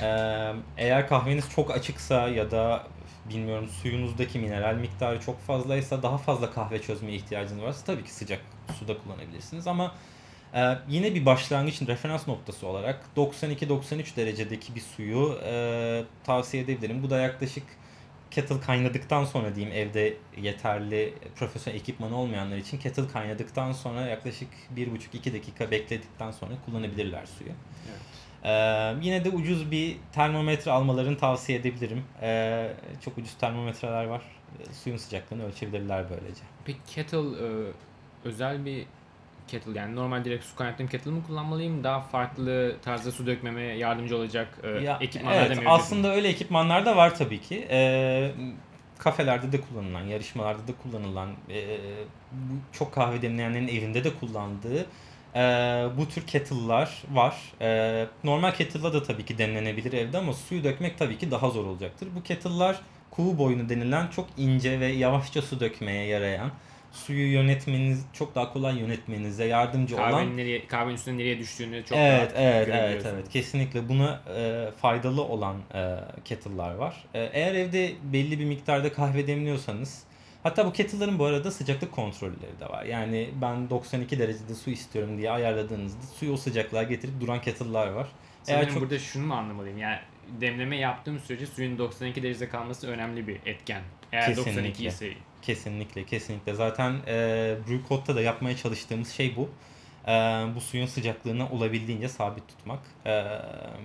Ee, 0.00 0.52
eğer 0.76 1.08
kahveniz 1.08 1.50
çok 1.50 1.70
açıksa 1.70 2.28
ya 2.28 2.50
da 2.50 2.86
bilmiyorum 3.28 3.68
suyunuzdaki 3.82 4.38
mineral 4.38 4.74
miktarı 4.74 5.20
çok 5.20 5.40
fazlaysa 5.40 6.02
daha 6.02 6.18
fazla 6.18 6.52
kahve 6.52 6.82
çözmeye 6.82 7.16
ihtiyacınız 7.16 7.62
varsa 7.62 7.84
tabii 7.86 8.04
ki 8.04 8.14
sıcak 8.14 8.40
suda 8.78 8.98
kullanabilirsiniz 8.98 9.66
ama 9.66 9.94
e, 10.54 10.78
yine 10.88 11.14
bir 11.14 11.26
başlangıç 11.26 11.82
referans 11.82 12.28
noktası 12.28 12.66
olarak 12.66 13.04
92-93 13.16 14.16
derecedeki 14.16 14.74
bir 14.74 14.80
suyu 14.80 15.38
e, 15.44 16.04
tavsiye 16.24 16.62
edebilirim. 16.62 17.02
Bu 17.02 17.10
da 17.10 17.20
yaklaşık 17.20 17.64
kettle 18.30 18.60
kaynadıktan 18.60 19.24
sonra 19.24 19.54
diyeyim 19.54 19.76
evde 19.76 20.16
yeterli 20.36 21.14
profesyonel 21.36 21.78
ekipmanı 21.78 22.16
olmayanlar 22.16 22.56
için 22.56 22.78
kettle 22.78 23.08
kaynadıktan 23.08 23.72
sonra 23.72 24.00
yaklaşık 24.00 24.48
1,5-2 24.76 25.32
dakika 25.32 25.70
bekledikten 25.70 26.30
sonra 26.30 26.52
kullanabilirler 26.66 27.26
suyu. 27.26 27.50
Evet. 27.90 28.00
Ee, 28.44 28.94
yine 29.02 29.24
de 29.24 29.30
ucuz 29.30 29.70
bir 29.70 29.96
termometre 30.12 30.70
almalarını 30.70 31.18
tavsiye 31.18 31.58
edebilirim. 31.58 32.04
Ee, 32.22 32.72
çok 33.04 33.18
ucuz 33.18 33.34
termometreler 33.34 34.04
var. 34.04 34.22
Ee, 34.60 34.72
Suyun 34.72 34.96
sıcaklığını 34.96 35.46
ölçebilirler 35.46 36.10
böylece. 36.10 36.42
Peki 36.64 36.78
kettle 36.86 37.18
e, 37.18 37.48
özel 38.24 38.64
bir 38.64 38.86
kettle 39.48 39.78
yani 39.78 39.96
normal 39.96 40.24
direkt 40.24 40.44
su 40.44 40.56
kaynattığım 40.56 40.86
kettle 40.86 41.10
mi 41.10 41.22
kullanmalıyım? 41.26 41.84
Daha 41.84 42.00
farklı 42.00 42.76
tarzda 42.84 43.12
su 43.12 43.26
dökmeme 43.26 43.62
yardımcı 43.62 44.16
olacak 44.16 44.48
e, 44.62 44.68
Ya, 44.68 44.98
ekipmanlar 45.00 45.36
da 45.36 45.40
evet, 45.40 45.48
mevcut 45.50 45.64
mu? 45.66 45.72
aslında 45.72 46.14
öyle 46.14 46.28
ekipmanlar 46.28 46.86
da 46.86 46.96
var 46.96 47.14
tabii 47.14 47.40
ki. 47.40 47.66
Ee, 47.70 48.30
kafelerde 48.98 49.52
de 49.52 49.60
kullanılan, 49.60 50.00
yarışmalarda 50.02 50.68
da 50.68 50.72
kullanılan, 50.82 51.28
e, 51.50 51.78
bu 52.32 52.54
çok 52.72 52.92
kahve 52.94 53.22
demleyenlerin 53.22 53.68
evinde 53.68 54.04
de 54.04 54.14
kullandığı 54.14 54.86
e, 55.34 55.40
bu 55.98 56.08
tür 56.08 56.26
kettle'lar 56.26 57.02
var. 57.12 57.36
E, 57.60 58.06
normal 58.24 58.52
kettle'la 58.54 58.92
da 58.92 59.02
tabii 59.02 59.24
ki 59.24 59.38
demlenebilir 59.38 59.92
evde 59.92 60.18
ama 60.18 60.32
suyu 60.32 60.64
dökmek 60.64 60.98
tabii 60.98 61.18
ki 61.18 61.30
daha 61.30 61.50
zor 61.50 61.64
olacaktır. 61.64 62.08
Bu 62.16 62.22
kettle'lar 62.22 62.80
kuğu 63.10 63.38
boynu 63.38 63.68
denilen 63.68 64.06
çok 64.06 64.26
ince 64.36 64.80
ve 64.80 64.86
yavaşça 64.86 65.42
su 65.42 65.60
dökmeye 65.60 66.06
yarayan, 66.06 66.50
suyu 66.94 67.32
yönetmeniz 67.32 68.06
çok 68.12 68.34
daha 68.34 68.52
kolay 68.52 68.78
yönetmenize 68.78 69.44
yardımcı 69.44 69.96
olan 69.96 70.10
Kahvenin, 70.10 70.36
nereye, 70.36 70.66
kahvenin 70.66 70.94
üstüne 70.94 71.18
nereye 71.18 71.38
düştüğünü 71.38 71.84
çok 71.84 71.98
evet, 71.98 72.20
rahat 72.20 72.32
evet, 72.36 72.68
evet, 72.72 73.06
evet. 73.06 73.28
Kesinlikle 73.28 73.88
buna 73.88 74.22
e, 74.36 74.70
faydalı 74.80 75.22
olan 75.22 75.56
e, 75.74 75.98
kettle'lar 76.24 76.74
var. 76.74 77.04
E, 77.14 77.20
eğer 77.32 77.54
evde 77.54 77.92
belli 78.02 78.38
bir 78.38 78.44
miktarda 78.44 78.92
kahve 78.92 79.26
demliyorsanız, 79.26 80.02
hatta 80.42 80.66
bu 80.66 80.72
kettle'ların 80.72 81.18
bu 81.18 81.24
arada 81.24 81.50
sıcaklık 81.50 81.92
kontrolleri 81.92 82.60
de 82.60 82.68
var. 82.68 82.84
Yani 82.84 83.30
ben 83.42 83.70
92 83.70 84.18
derecede 84.18 84.54
su 84.54 84.70
istiyorum 84.70 85.18
diye 85.18 85.30
ayarladığınızda 85.30 86.02
suyu 86.18 86.32
o 86.32 86.36
sıcaklığa 86.36 86.82
getirip 86.82 87.20
duran 87.20 87.40
kettle'lar 87.40 87.86
var. 87.86 88.08
Sanırım 88.42 88.64
Eğer 88.64 88.72
çok 88.72 88.82
burada 88.82 88.98
şunu 88.98 89.26
mu 89.26 89.34
anlamalıyım? 89.34 89.78
Yani 89.78 89.98
demleme 90.40 90.76
yaptığım 90.76 91.18
sürece 91.18 91.46
suyun 91.46 91.78
92 91.78 92.22
derecede 92.22 92.48
kalması 92.48 92.88
önemli 92.88 93.26
bir 93.26 93.36
etken. 93.46 93.82
Eğer 94.12 94.26
Kesinlikle. 94.26 94.62
92 94.62 94.86
ise 94.86 95.12
Kesinlikle, 95.46 96.04
kesinlikle. 96.04 96.54
Zaten 96.54 96.94
e, 97.06 97.56
Brewcoat'ta 97.68 98.16
da 98.16 98.20
yapmaya 98.20 98.56
çalıştığımız 98.56 99.10
şey 99.12 99.36
bu. 99.36 99.50
E, 100.06 100.12
bu 100.56 100.60
suyun 100.60 100.86
sıcaklığını 100.86 101.50
olabildiğince 101.50 102.08
sabit 102.08 102.48
tutmak. 102.48 102.80
E, 103.06 103.24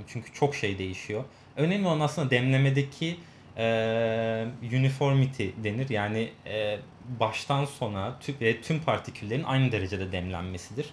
çünkü 0.07 0.33
çok 0.33 0.55
şey 0.55 0.77
değişiyor. 0.77 1.23
Önemli 1.57 1.87
olan 1.87 1.99
aslında 1.99 2.29
demlemedeki 2.29 3.17
e, 3.57 4.45
uniformity 4.61 5.47
denir. 5.63 5.89
Yani 5.89 6.29
e, 6.45 6.79
baştan 7.19 7.65
sona 7.65 8.19
tüm, 8.19 8.35
ve 8.41 8.61
tüm 8.61 8.81
partiküllerin 8.81 9.43
aynı 9.43 9.71
derecede 9.71 10.11
demlenmesidir. 10.11 10.89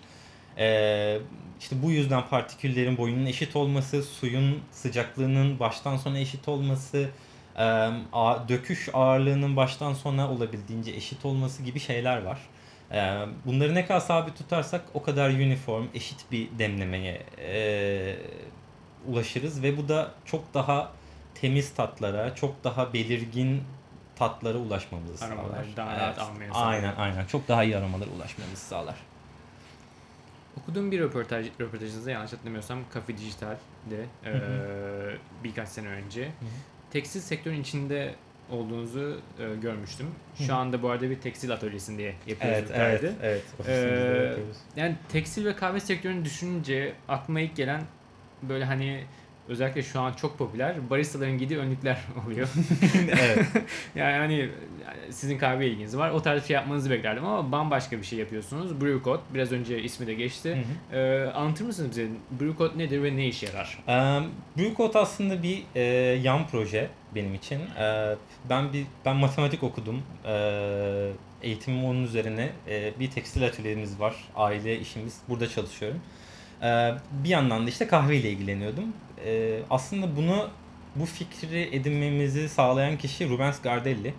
E, 0.59 1.19
işte 1.61 1.83
bu 1.83 1.91
yüzden 1.91 2.29
partiküllerin 2.29 2.97
boyunun 2.97 3.27
eşit 3.27 3.57
olması, 3.57 4.03
suyun 4.03 4.61
sıcaklığının 4.73 5.59
baştan 5.59 5.97
sona 5.97 6.19
eşit 6.19 6.49
olması, 6.49 6.99
e, 6.99 7.09
döküş 8.49 8.89
ağırlığının 8.93 9.57
baştan 9.57 9.93
sona 9.95 10.31
olabildiğince 10.31 10.93
eşit 10.93 11.25
olması 11.25 11.63
gibi 11.63 11.81
şeyler 11.81 12.23
var. 12.23 12.39
E, 12.93 13.27
bunları 13.47 13.75
ne 13.75 13.87
kadar 13.87 14.01
sabit 14.01 14.39
tutarsak 14.39 14.85
o 14.95 15.03
kadar 15.03 15.31
uniform, 15.31 15.87
eşit 15.95 16.25
bir 16.33 16.49
demlemeye 16.59 17.23
e, 17.39 18.17
ulaşırız 19.09 19.63
ve 19.63 19.77
bu 19.77 19.89
da 19.89 20.11
çok 20.25 20.55
daha 20.55 20.93
temiz 21.35 21.75
tatlara, 21.75 22.35
çok 22.35 22.65
daha 22.65 22.93
belirgin 22.93 23.63
tatlara 24.17 24.59
ulaşmamızı 24.59 25.19
sağlar. 25.19 25.33
Aromaları 25.33 25.77
daha 25.77 25.97
rahat 25.97 26.19
almaya 26.19 26.53
sağlar. 26.53 26.73
Aynen 26.73 26.95
aynen. 26.97 27.27
Çok 27.27 27.49
daha 27.49 27.65
iyi 27.65 27.77
aromalara 27.77 28.11
ulaşmamızı 28.11 28.65
sağlar. 28.67 28.95
Okuduğum 30.63 30.91
bir 30.91 31.01
röportaj, 31.01 31.47
röportajınızda 31.61 32.11
yanlış 32.11 32.33
hatırlamıyorsam 32.33 32.79
Cafe 32.95 33.19
Dijital'de 33.19 34.07
eee, 34.25 35.17
birkaç 35.45 35.69
sene 35.69 35.89
önce 35.89 36.29
tekstil 36.91 37.21
sektörün 37.21 37.61
içinde 37.61 38.15
olduğunuzu 38.51 39.21
e, 39.41 39.55
görmüştüm. 39.61 40.07
Şu 40.47 40.55
anda 40.55 40.83
bu 40.83 40.91
arada 40.91 41.11
bir 41.11 41.21
tekstil 41.21 41.53
atölyesinde 41.53 42.05
Evet, 42.05 42.17
yapıyoruz 42.27 42.59
evet, 42.59 42.77
kaydı. 43.01 43.15
evet. 43.23 43.43
Ofisimizde 43.61 44.37
Ee. 44.77 44.81
Yani 44.81 44.97
tekstil 45.09 45.45
ve 45.45 45.57
kahve 45.57 45.81
sektörünü 45.81 46.25
düşününce 46.25 46.93
aklıma 47.09 47.41
ilk 47.41 47.57
gelen 47.57 47.83
böyle 48.43 48.65
hani 48.65 49.05
özellikle 49.49 49.83
şu 49.83 50.01
an 50.01 50.13
çok 50.13 50.39
popüler 50.39 50.91
baristaların 50.91 51.39
giydiği 51.39 51.59
önlükler 51.59 51.99
oluyor. 52.27 52.49
evet. 53.21 53.47
yani 53.95 54.17
hani 54.17 54.51
sizin 55.11 55.39
kahve 55.39 55.67
ilginiz 55.69 55.97
var. 55.97 56.11
O 56.11 56.23
tarz 56.23 56.43
bir 56.43 56.47
şey 56.47 56.55
yapmanızı 56.55 56.91
beklerdim 56.91 57.25
ama 57.25 57.53
bambaşka 57.53 57.99
bir 57.99 58.05
şey 58.05 58.19
yapıyorsunuz. 58.19 58.81
Brew 58.81 59.05
Code 59.05 59.23
biraz 59.35 59.53
önce 59.53 59.83
ismi 59.83 60.07
de 60.07 60.15
geçti. 60.15 60.51
Hı 60.91 60.97
hı. 60.97 60.97
Ee, 61.01 61.31
anlatır 61.33 61.65
mısınız 61.65 61.91
bize 61.91 62.07
Brew 62.41 62.59
Code 62.59 62.79
nedir 62.79 63.03
ve 63.03 63.17
ne 63.17 63.27
işe 63.27 63.47
yarar? 63.47 63.79
Eee 63.89 64.23
Brewcode 64.59 64.99
aslında 64.99 65.43
bir 65.43 65.63
eee, 65.75 65.83
yan 66.23 66.47
proje 66.49 66.89
benim 67.15 67.35
için. 67.35 67.61
Eee, 67.79 68.17
ben 68.51 68.73
bir 68.73 68.87
ben 69.05 69.17
matematik 69.17 69.63
okudum. 69.63 70.03
Eee 70.25 71.11
eğitimim 71.43 71.85
onun 71.85 72.05
üzerine 72.05 72.49
eee, 72.69 72.93
bir 73.01 73.11
tekstil 73.11 73.47
atölyemiz 73.47 74.01
var. 74.01 74.15
Aile 74.37 74.79
işimiz. 74.81 75.19
Burada 75.29 75.49
çalışıyorum. 75.49 76.01
Eee, 76.63 76.95
bir 77.25 77.29
yandan 77.29 77.67
da 77.67 77.71
işte 77.71 77.87
kahveyle 77.87 78.31
ilgileniyordum. 78.31 78.85
Eee, 79.27 79.63
aslında 79.71 80.17
bunu 80.17 80.49
bu 80.97 81.07
fikri 81.07 81.69
edinmemizi 81.73 82.49
sağlayan 82.49 82.99
kişi 82.99 83.29
Rubens 83.29 83.63
Gardelli. 83.63 84.15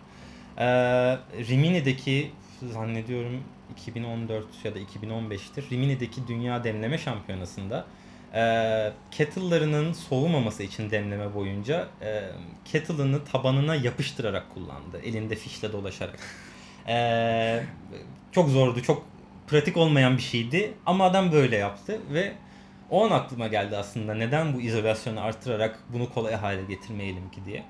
Eee 0.58 1.18
Rimini'deki 1.50 2.32
zannediyorum 2.74 3.44
2014 3.72 4.46
ya 4.64 4.76
da 4.76 4.80
2015'tir. 4.80 5.70
Rimini'deki 5.72 6.28
Dünya 6.28 6.64
Demleme 6.64 6.98
Şampiyonası'nda 6.98 7.86
e, 8.34 8.92
kettle'larının 9.12 9.94
soğumaması 9.94 10.64
için 10.64 10.90
demleme 10.92 11.34
boyunca 11.34 11.88
e, 12.02 12.24
kettle'ını 12.66 13.26
tabanına 13.26 13.76
yapıştırarak 13.76 14.54
kullandı. 14.54 15.02
Elinde 15.04 15.36
fişle 15.36 15.72
dolaşarak. 15.74 16.20
E, 16.88 17.64
çok 18.32 18.50
zordu, 18.50 18.82
çok 18.82 19.06
pratik 19.48 19.78
olmayan 19.78 20.18
bir 20.18 20.22
şeydi 20.22 20.74
ama 20.86 21.06
adam 21.06 21.32
böyle 21.32 21.56
yaptı 21.56 22.02
ve 22.14 22.34
o 22.90 23.06
an 23.06 23.12
aklıma 23.12 23.48
geldi 23.48 23.78
aslında 23.78 24.14
neden 24.14 24.54
bu 24.54 24.62
izolasyonu 24.62 25.22
artırarak 25.22 25.80
bunu 25.94 26.14
kolay 26.14 26.36
hale 26.36 26.64
getirmeyelim 26.64 27.32
ki 27.32 27.42
diye. 27.46 27.64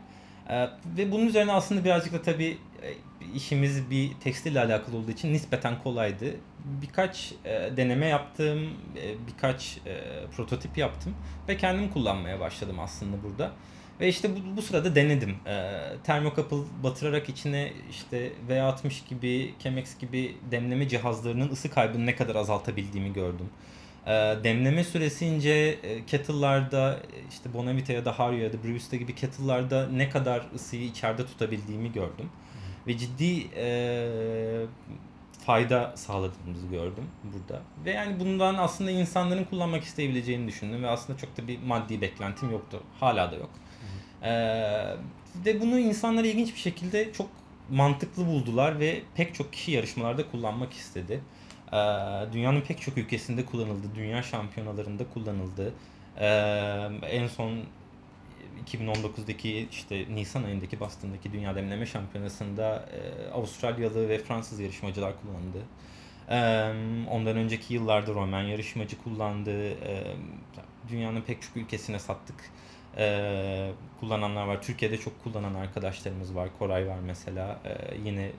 E, 0.50 0.68
ve 0.98 1.12
bunun 1.12 1.28
üzerine 1.28 1.52
aslında 1.52 1.84
birazcık 1.86 2.14
da 2.14 2.22
tabii 2.22 2.58
e, 2.84 2.94
işimiz 3.36 3.90
bir 3.90 4.12
tekstille 4.24 4.60
alakalı 4.60 4.98
olduğu 4.98 5.12
için 5.12 5.34
nispeten 5.34 5.84
kolaydı. 5.84 6.26
Birkaç 6.66 7.34
e, 7.46 7.78
deneme 7.78 8.08
yaptım, 8.08 8.70
e, 8.98 9.28
birkaç 9.28 9.78
e, 9.86 10.04
prototip 10.36 10.78
yaptım 10.78 11.16
ve 11.48 11.58
kendim 11.58 11.90
kullanmaya 11.90 12.40
başladım 12.40 12.80
aslında 12.80 13.24
burada. 13.24 13.52
Ve 14.00 14.08
işte 14.08 14.30
bu, 14.36 14.58
bu 14.58 14.62
sırada 14.62 14.96
denedim. 14.96 15.36
E, 15.46 15.74
termokapıl 16.04 16.66
batırarak 16.84 17.30
içine 17.30 17.74
işte 17.90 18.32
V60 18.50 19.10
gibi, 19.10 19.54
Chemex 19.60 19.98
gibi 19.98 20.36
demleme 20.52 20.88
cihazlarının 20.88 21.50
ısı 21.50 21.70
kaybını 21.70 22.06
ne 22.06 22.16
kadar 22.16 22.36
azaltabildiğimi 22.36 23.14
gördüm. 23.14 23.50
E, 24.06 24.12
demleme 24.44 24.84
süresince 24.84 25.80
e, 25.84 26.06
kettle'larda 26.06 27.00
işte 27.30 27.54
Bonavita 27.54 27.94
ya 27.94 28.06
da 28.06 28.20
Hario 28.20 28.38
ya 28.38 28.54
da 28.54 28.64
Brewista 28.64 28.96
gibi 28.96 29.16
kettle'larda 29.16 29.90
ne 29.90 30.10
kadar 30.10 30.46
ısıyı 30.56 30.84
içeride 30.84 31.26
tutabildiğimi 31.26 31.92
gördüm. 31.92 32.30
Ve 32.88 32.98
ciddi 32.98 33.48
e, 33.56 34.66
fayda 35.48 35.94
sağladığımızı 35.96 36.68
gördüm 36.68 37.04
burada. 37.24 37.62
Ve 37.86 37.92
yani 37.92 38.20
bundan 38.20 38.56
aslında 38.56 38.92
insanların 38.92 39.44
kullanmak 39.44 39.84
isteyebileceğini 39.84 40.48
düşündüm 40.48 40.84
ve 40.84 40.90
aslında 40.90 41.20
çok 41.20 41.38
da 41.38 41.48
bir 41.48 41.60
maddi 41.60 42.02
beklentim 42.02 42.52
yoktu. 42.52 42.84
Hala 43.00 43.32
da 43.32 43.36
yok. 43.36 43.50
E, 44.24 44.32
ve 45.46 45.62
bunu 45.62 45.80
insanlar 45.80 46.24
ilginç 46.24 46.54
bir 46.54 46.60
şekilde 46.60 47.14
çok 47.14 47.30
mantıklı 47.70 48.28
buldular 48.28 48.80
ve 48.80 49.02
pek 49.16 49.36
çok 49.36 49.54
kişi 49.54 49.72
yarışmalarda 49.72 50.32
kullanmak 50.32 50.74
istedi. 50.74 51.22
E, 51.68 51.78
dünyanın 52.34 52.62
pek 52.62 52.82
çok 52.82 52.98
ülkesinde 52.98 53.46
kullanıldı. 53.46 53.88
Dünya 53.96 54.24
şampiyonalarında 54.24 55.04
kullanıldı. 55.14 55.74
E, 56.18 56.28
en 57.02 57.28
son 57.28 57.60
2019'daki 58.66 59.68
işte 59.72 60.06
Nisan 60.16 60.44
ayındaki 60.44 60.80
Boston'daki 60.80 61.34
Dünya 61.34 61.56
Demleme 61.56 61.86
Şampiyonası'nda 61.86 62.90
e, 62.92 63.32
Avustralyalı 63.32 64.10
ve 64.10 64.20
Fransız 64.20 64.60
yarışmacılar 64.60 65.14
kullandı. 65.22 65.66
E, 66.30 66.40
ondan 67.10 67.38
önceki 67.38 67.74
yıllarda 67.74 68.14
Roman 68.14 68.42
yarışmacı 68.42 69.04
kullandı. 69.04 69.70
E, 69.70 70.04
dünyanın 70.90 71.22
pek 71.22 71.42
çok 71.42 71.58
ülkesine 71.58 72.00
sattık. 72.00 72.52
E, 72.98 73.72
kullananlar 74.00 74.48
var. 74.48 74.62
Türkiye'de 74.62 74.98
çok 74.98 75.24
kullanan 75.24 75.54
arkadaşlarımız 75.54 76.36
var. 76.36 76.50
Koray 76.60 76.88
var 76.88 77.00
mesela. 77.06 77.60
E, 77.66 77.98
yine 78.06 78.26
e, 78.26 78.32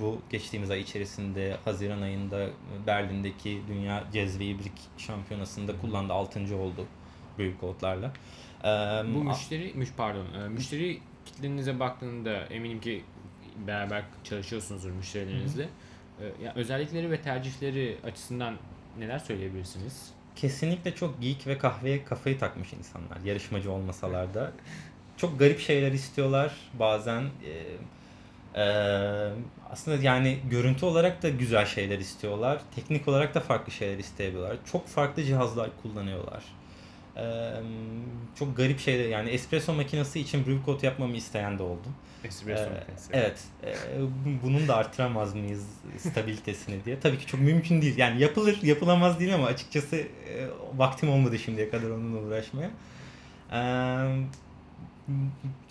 bu 0.00 0.20
geçtiğimiz 0.30 0.70
ay 0.70 0.80
içerisinde 0.80 1.56
Haziran 1.64 2.02
ayında 2.02 2.48
Berlin'deki 2.86 3.62
Dünya 3.68 4.04
Cezve 4.12 4.44
İbrik 4.44 4.72
Şampiyonası'nda 4.98 5.80
kullandı. 5.80 6.12
6. 6.12 6.56
oldu 6.56 6.86
büyük 7.38 7.60
kodlarla. 7.60 8.12
Ee, 8.64 8.68
Bu 9.14 9.24
müşteri, 9.24 9.72
müş 9.74 9.88
pardon, 9.96 10.26
müşteri 10.50 10.98
kitlenize 11.26 11.80
baktığında 11.80 12.36
eminim 12.36 12.80
ki 12.80 13.04
beraber 13.66 14.02
çalışıyorsunuzdur 14.24 14.90
müşterilerinizle. 14.90 15.68
Ya 16.42 16.52
özellikleri 16.54 17.10
ve 17.10 17.20
tercihleri 17.20 17.96
açısından 18.04 18.54
neler 18.98 19.18
söyleyebilirsiniz? 19.18 20.12
kesinlikle 20.36 20.94
çok 20.94 21.22
geek 21.22 21.46
ve 21.46 21.58
kahveye 21.58 22.04
kafayı 22.04 22.38
takmış 22.38 22.72
insanlar. 22.72 23.20
Yarışmacı 23.24 23.72
olmasalar 23.72 24.34
da. 24.34 24.52
Çok 25.16 25.38
garip 25.38 25.60
şeyler 25.60 25.92
istiyorlar. 25.92 26.52
Bazen 26.78 27.22
e, 27.22 28.60
e, 28.60 28.64
aslında 29.70 30.02
yani 30.02 30.38
görüntü 30.50 30.86
olarak 30.86 31.22
da 31.22 31.28
güzel 31.28 31.66
şeyler 31.66 31.98
istiyorlar. 31.98 32.60
Teknik 32.74 33.08
olarak 33.08 33.34
da 33.34 33.40
farklı 33.40 33.72
şeyler 33.72 33.98
isteyebiliyorlar. 33.98 34.56
Çok 34.72 34.88
farklı 34.88 35.22
cihazlar 35.22 35.70
kullanıyorlar. 35.82 36.44
E, 37.16 37.22
çok 38.38 38.56
garip 38.56 38.80
şeyler 38.80 39.08
yani 39.08 39.30
espresso 39.30 39.74
makinesi 39.74 40.20
için 40.20 40.46
brew 40.46 40.64
code 40.66 40.86
yapmamı 40.86 41.16
isteyen 41.16 41.58
de 41.58 41.62
oldu. 41.62 41.88
Espresso 42.24 42.62
Ee, 42.64 42.70
makinesi. 42.78 43.10
Evet. 43.12 43.40
Ee, 43.64 43.72
bunun 44.42 44.68
da 44.68 44.76
artıramaz 44.76 45.34
mıyız 45.34 45.66
stabilitesini 45.98 46.84
diye. 46.84 47.00
Tabii 47.00 47.18
ki 47.18 47.26
çok 47.26 47.40
mümkün 47.40 47.82
değil. 47.82 47.98
Yani 47.98 48.20
yapılır, 48.22 48.62
yapılamaz 48.62 49.20
değil 49.20 49.34
ama 49.34 49.46
açıkçası 49.46 49.96
e, 49.96 50.06
vaktim 50.76 51.10
olmadı 51.10 51.38
şimdiye 51.38 51.70
kadar 51.70 51.90
onunla 51.90 52.20
uğraşmaya. 52.20 52.70
Ee, 53.52 54.24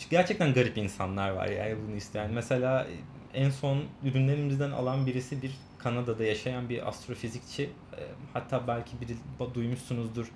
gerçekten 0.10 0.54
garip 0.54 0.78
insanlar 0.78 1.30
var 1.30 1.48
yani 1.48 1.76
bunu 1.88 1.96
isteyen. 1.96 2.32
Mesela 2.32 2.88
en 3.34 3.50
son 3.50 3.84
ürünlerimizden 4.04 4.72
alan 4.72 5.06
birisi 5.06 5.42
bir 5.42 5.52
Kanada'da 5.78 6.24
yaşayan 6.24 6.70
bir 6.70 6.88
astrofizikçi. 6.90 7.64
Ee, 7.64 8.00
Hatta 8.34 8.68
belki 8.68 8.92
biri 9.02 9.16
duymuşsunuzdur. 9.54 10.28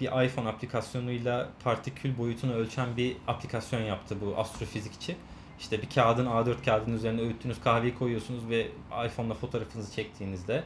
Bir 0.00 0.24
iPhone 0.26 0.48
aplikasyonuyla 0.48 1.48
partikül 1.64 2.18
boyutunu 2.18 2.52
ölçen 2.52 2.96
bir 2.96 3.16
aplikasyon 3.28 3.80
yaptı 3.80 4.16
bu 4.20 4.38
astrofizikçi. 4.38 5.16
İşte 5.60 5.82
bir 5.82 5.90
kağıdın 5.90 6.26
A4 6.26 6.64
kağıdının 6.64 6.96
üzerine 6.96 7.20
öğüttüğünüz 7.20 7.60
kahveyi 7.60 7.94
koyuyorsunuz 7.94 8.48
ve 8.48 8.66
iPhone'la 9.06 9.34
fotoğrafınızı 9.34 9.94
çektiğinizde 9.94 10.64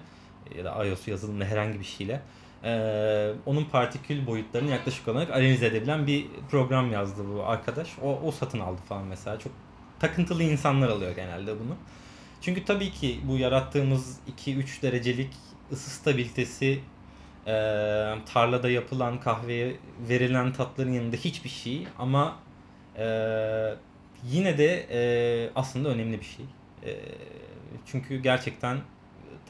ya 0.56 0.64
da 0.64 0.85
iOS 0.85 1.08
yazılımla 1.08 1.44
herhangi 1.44 1.80
bir 1.80 1.85
şeyle 1.85 2.23
Ee, 2.64 3.32
onun 3.46 3.64
partikül 3.64 4.26
boyutlarını 4.26 4.70
yaklaşık 4.70 5.08
olarak 5.08 5.30
analiz 5.30 5.62
edebilen 5.62 6.06
bir 6.06 6.26
program 6.50 6.92
yazdı 6.92 7.23
bu 7.35 7.44
arkadaş. 7.44 7.88
O, 8.02 8.20
o 8.25 8.30
satın 8.30 8.61
aldı 8.61 8.80
falan 8.88 9.04
mesela. 9.04 9.38
Çok 9.38 9.52
takıntılı 10.00 10.42
insanlar 10.42 10.88
alıyor 10.88 11.16
genelde 11.16 11.61
bunu. 11.61 11.76
Çünkü 12.40 12.64
tabii 12.64 12.90
ki 12.90 13.20
bu 13.28 13.38
yarattığımız 13.38 14.18
2-3 14.46 14.82
derecelik 14.82 15.30
ısı 15.73 15.90
stabilitesi 15.90 16.80
e, 17.47 17.53
tarlada 18.33 18.71
yapılan 18.71 19.21
kahveye 19.21 19.76
verilen 20.09 20.53
tatların 20.53 20.93
yanında 20.93 21.17
hiçbir 21.17 21.49
şey 21.49 21.87
ama 21.99 22.38
e, 22.99 23.07
yine 24.25 24.59
de 24.59 24.87
e, 24.91 25.00
aslında 25.55 25.88
önemli 25.88 26.21
bir 26.21 26.25
şey. 26.25 26.45
E, 26.85 26.97
çünkü 27.87 28.23
gerçekten 28.23 28.79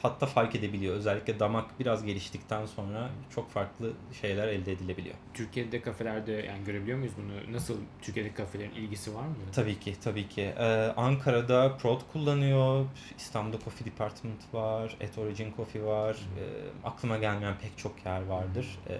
tatta 0.01 0.25
fark 0.25 0.55
edebiliyor. 0.55 0.95
Özellikle 0.95 1.39
damak 1.39 1.79
biraz 1.79 2.03
geliştikten 2.05 2.65
sonra 2.65 3.09
çok 3.35 3.49
farklı 3.51 3.91
şeyler 4.21 4.47
elde 4.47 4.71
edilebiliyor. 4.71 5.15
Türkiye'de 5.33 5.81
kafelerde 5.81 6.31
yani 6.31 6.63
görebiliyor 6.63 6.97
muyuz 6.97 7.13
bunu? 7.17 7.53
Nasıl 7.55 7.77
Türkiye'deki 8.01 8.35
kafelerin 8.35 8.71
ilgisi 8.71 9.15
var 9.15 9.21
mı? 9.27 9.35
Tabii 9.55 9.79
ki, 9.79 9.95
tabii 10.03 10.27
ki. 10.29 10.41
Ee, 10.41 10.93
Ankara'da 10.97 11.77
Prod 11.77 12.01
kullanıyor, 12.13 12.85
İstanbul'da 13.17 13.59
Coffee 13.63 13.85
Department 13.87 14.53
var, 14.53 14.97
At 15.03 15.17
Origin 15.17 15.53
Coffee 15.57 15.83
var. 15.83 16.13
Ee, 16.39 16.43
aklıma 16.87 17.17
gelmeyen 17.17 17.55
pek 17.61 17.77
çok 17.77 18.05
yer 18.05 18.25
vardır. 18.25 18.79
Ee, 18.89 18.97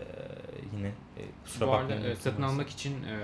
yine 0.78 0.88
e, 0.88 1.22
kusura 1.44 1.68
Bu 1.68 1.74
arada 1.74 1.84
bakmayın. 1.90 2.12
e, 2.12 2.16
satın 2.16 2.42
almak 2.44 2.70
için 2.70 3.04
e, 3.04 3.18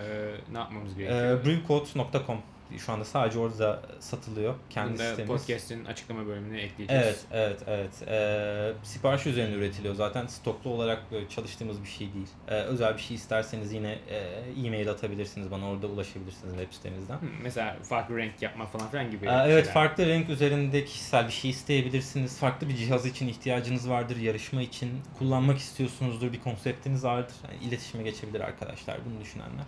ne 0.51 0.57
yapmamız 0.57 0.93
Ee, 0.93 0.97
gerekiyor? 0.97 1.45
brewcode.com 1.45 2.37
şu 2.77 2.91
anda 2.93 3.05
sadece 3.05 3.39
orada 3.39 3.81
satılıyor. 3.99 4.55
Kendi 4.69 4.91
Bunu 4.93 4.99
da 4.99 5.09
sitemiz. 5.09 5.27
podcast'in 5.41 5.85
açıklama 5.85 6.25
bölümüne 6.27 6.61
ekleyeceğiz. 6.61 7.03
Evet, 7.03 7.19
evet, 7.31 7.61
evet. 7.67 8.07
Ee, 8.07 8.73
sipariş 8.83 9.25
üzerine 9.27 9.55
üretiliyor 9.55 9.95
zaten. 9.95 10.27
Stoklu 10.27 10.69
olarak 10.69 11.11
böyle 11.11 11.29
çalıştığımız 11.29 11.83
bir 11.83 11.87
şey 11.87 12.13
değil. 12.13 12.27
Ee, 12.47 12.53
özel 12.53 12.93
bir 12.97 13.01
şey 13.01 13.15
isterseniz 13.15 13.73
yine 13.73 13.91
e, 14.09 14.17
e-mail 14.65 14.89
atabilirsiniz 14.91 15.51
bana. 15.51 15.69
Orada 15.69 15.87
ulaşabilirsiniz 15.87 16.53
web 16.53 16.73
sitemizden. 16.73 17.15
Hı, 17.15 17.25
Mesela 17.43 17.77
farklı 17.83 18.17
renk 18.17 18.41
yapma 18.41 18.65
falan 18.65 18.89
filan 18.91 19.11
gibi. 19.11 19.29
Aa, 19.29 19.47
evet 19.47 19.65
şeyler. 19.65 19.73
farklı 19.73 20.05
renk 20.07 20.29
üzerinde 20.29 20.85
kişisel 20.85 21.27
bir 21.27 21.31
şey 21.33 21.49
isteyebilirsiniz. 21.51 22.37
Farklı 22.37 22.69
bir 22.69 22.75
cihaz 22.75 23.05
için 23.05 23.27
ihtiyacınız 23.27 23.89
vardır. 23.89 24.17
Yarışma 24.17 24.61
için 24.61 24.89
kullanmak 25.19 25.57
istiyorsunuzdur. 25.57 26.33
Bir 26.33 26.39
konseptiniz 26.41 27.03
vardır. 27.03 27.35
Yani 27.51 27.63
iletişime 27.63 28.03
geçebilir 28.03 28.39
arkadaşlar 28.41 28.97
bunu 29.05 29.21
düşünenler. 29.21 29.65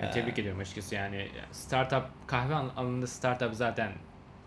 Yani 0.00 0.10
tebrik 0.10 0.38
ediyorum 0.38 0.60
açıkçası 0.60 0.94
yani 0.94 1.28
startup 1.52 2.04
kahve 2.26 2.54
al- 2.54 2.70
alanında 2.76 3.06
startup 3.06 3.54
zaten 3.54 3.92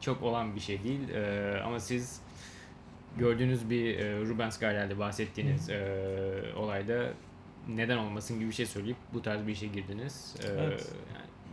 çok 0.01 0.23
olan 0.23 0.55
bir 0.55 0.59
şey 0.59 0.83
değil 0.83 1.09
Ee, 1.09 1.61
ama 1.65 1.79
siz 1.79 2.21
gördüğünüz 3.17 3.69
bir 3.69 3.99
e, 3.99 4.19
Rubens 4.19 4.59
Gardel'de 4.59 4.99
bahsettiğiniz 4.99 5.69
e, 5.69 5.79
olayda 6.55 7.03
neden 7.67 7.97
olmasın 7.97 8.39
gibi 8.39 8.49
bir 8.49 8.53
şey 8.55 8.65
söyleyip 8.65 8.97
bu 9.13 9.21
tarz 9.21 9.47
bir 9.47 9.51
işe 9.51 9.67
girdiniz. 9.67 10.35
Ee, 10.39 10.47
Evet. 10.59 10.85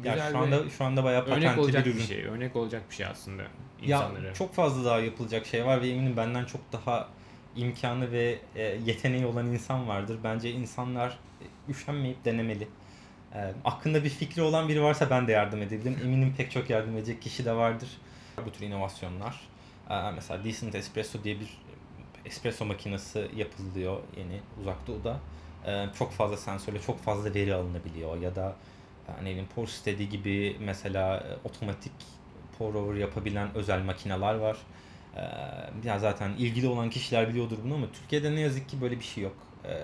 yani 0.05 0.07
Ya 0.07 0.15
güzel 0.15 0.33
şu 0.33 0.39
anda 0.39 0.71
şu 0.71 0.85
anda 0.85 1.05
bayağı 1.05 1.23
örnek 1.25 1.35
patentli 1.35 1.61
olacak 1.61 1.85
bir 1.87 1.91
bir 1.91 1.97
ürün. 1.97 2.05
şey, 2.05 2.25
örnek 2.25 2.57
olacak 2.57 2.83
bir 2.91 2.95
şey 2.95 3.07
aslında 3.07 3.43
Ya 3.43 3.49
insanlara. 3.83 4.35
çok 4.35 4.55
fazla 4.55 4.85
daha 4.85 5.01
yapılacak 5.01 5.47
şey 5.47 5.65
var 5.67 5.83
ve 5.83 5.89
eminim 5.89 6.17
benden 6.17 6.45
çok 6.45 6.61
daha 6.73 7.09
imkanı 7.57 8.13
ve 8.13 8.39
e, 8.57 8.63
yeteneği 8.63 9.27
olan 9.27 9.47
insan 9.47 9.89
vardır. 9.89 10.19
Bence 10.25 10.51
insanlar 10.51 11.11
e, 11.11 11.45
üşenmeyip 11.71 12.25
denemeli. 12.25 12.69
E, 13.35 13.53
aklında 13.65 14.05
bir 14.05 14.11
fikri 14.11 14.43
olan 14.43 14.69
biri 14.69 14.83
varsa 14.83 15.11
ben 15.11 15.27
de 15.27 15.33
yardım 15.33 15.63
edebilirim. 15.63 15.99
Eminim 16.05 16.35
pek 16.37 16.51
çok 16.51 16.71
yardım 16.71 16.97
edecek 16.97 17.23
kişi 17.23 17.45
de 17.45 17.55
vardır. 17.55 17.89
Bu 18.47 18.53
tür 18.53 18.67
inovasyonlar. 18.67 19.41
E, 19.91 20.11
mesela 20.11 20.45
Decent 20.45 20.75
Espresso 20.75 21.25
diye 21.25 21.41
bir 21.41 21.59
espresso 22.25 22.65
makinesi 22.65 23.29
yapılıyor 23.37 24.01
yeni 24.17 24.41
uzak 24.61 24.87
doğuda. 24.87 25.21
E, 25.67 25.87
çok 25.99 26.13
fazla 26.13 26.37
sensörle 26.37 26.81
çok 26.81 27.01
fazla 27.01 27.35
veri 27.35 27.55
alınabiliyor 27.55 28.21
ya 28.21 28.35
da 28.37 28.57
yani 29.17 29.31
evin 29.31 29.47
pour 29.47 29.69
steady 29.69 30.05
gibi 30.05 30.57
mesela 30.61 31.17
e, 31.17 31.49
otomatik 31.49 31.93
pour 32.59 32.75
over 32.75 32.95
yapabilen 32.95 33.55
özel 33.55 33.83
makineler 33.83 34.35
var. 34.35 34.57
Ee, 35.17 35.21
ya 35.85 35.99
zaten 35.99 36.31
ilgili 36.31 36.69
olan 36.69 36.91
kişiler 36.91 37.29
biliyordur 37.29 37.59
bunu 37.65 37.75
ama 37.75 37.87
Türkiye'de 37.93 38.35
ne 38.35 38.41
yazık 38.41 38.69
ki 38.69 38.81
böyle 38.81 38.99
bir 38.99 39.05
şey 39.05 39.25
yok. 39.25 39.37
Ee, 39.65 39.81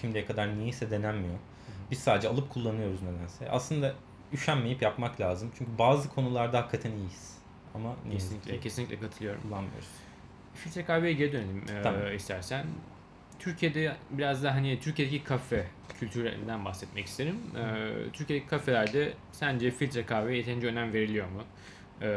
şimdiye 0.00 0.26
kadar 0.26 0.58
niyeyse 0.58 0.90
denenmiyor. 0.90 1.38
Biz 1.90 1.98
sadece 1.98 2.28
alıp 2.28 2.50
kullanıyoruz 2.50 3.02
nedense. 3.02 3.50
Aslında 3.50 3.94
üşenmeyip 4.32 4.82
yapmak 4.82 5.20
lazım. 5.20 5.50
Çünkü 5.58 5.70
bazı 5.78 6.08
konularda 6.08 6.58
hakikaten 6.58 6.90
iyiyiz. 6.92 7.38
Ama 7.74 7.94
Kesinlikle, 8.12 8.60
kesinlikle 8.60 9.00
katılıyorum. 9.00 9.42
kullanmıyoruz. 9.42 9.88
Filtre 10.54 10.84
kahveye 10.84 11.12
geri 11.12 11.32
dönelim 11.32 11.64
e, 11.78 11.82
Tamam. 11.82 12.14
istersen. 12.16 12.66
Türkiye'de 13.38 13.96
biraz 14.10 14.42
da 14.42 14.54
hani 14.54 14.80
Türkiye'deki 14.80 15.24
kafe 15.24 15.66
kültüründen 16.00 16.64
bahsetmek 16.64 17.06
isterim. 17.06 17.36
E, 17.56 17.86
Türkiye'deki 18.12 18.48
kafelerde 18.50 19.12
sence 19.32 19.70
filtre 19.70 20.06
kahveye 20.06 20.36
yeterince 20.38 20.66
önem 20.66 20.92
veriliyor 20.92 21.26
mu? 21.28 21.42
E, 22.02 22.08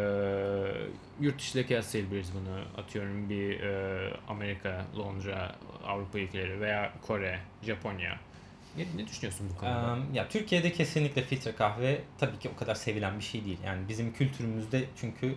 yurt 1.22 1.40
dışıyla 1.40 1.68
kıyaslayabiliriz 1.68 2.32
bunu. 2.34 2.84
Atıyorum 2.84 3.30
bir 3.30 3.60
e, 3.60 4.14
Amerika, 4.28 4.86
Londra, 4.98 5.56
Avrupa 5.88 6.20
ülkeleri 6.20 6.62
veya 6.62 6.94
Kore, 7.08 7.40
Japonya. 7.62 8.20
Ne, 8.78 8.86
ne 8.96 9.08
düşünüyorsun 9.08 9.50
bu 9.54 9.60
konuda? 9.60 9.98
Ee, 10.14 10.18
ya 10.18 10.30
Türkiye'de 10.30 10.72
kesinlikle 10.72 11.22
filtre 11.22 11.56
kahve 11.56 12.02
tabii 12.18 12.40
ki 12.40 12.50
o 12.56 12.60
kadar 12.60 12.76
sevilen 12.76 13.20
bir 13.20 13.24
şey 13.24 13.46
değil. 13.46 13.60
Yani 13.66 13.88
bizim 13.90 14.14
kültürümüzde 14.14 14.86
çünkü 14.96 15.36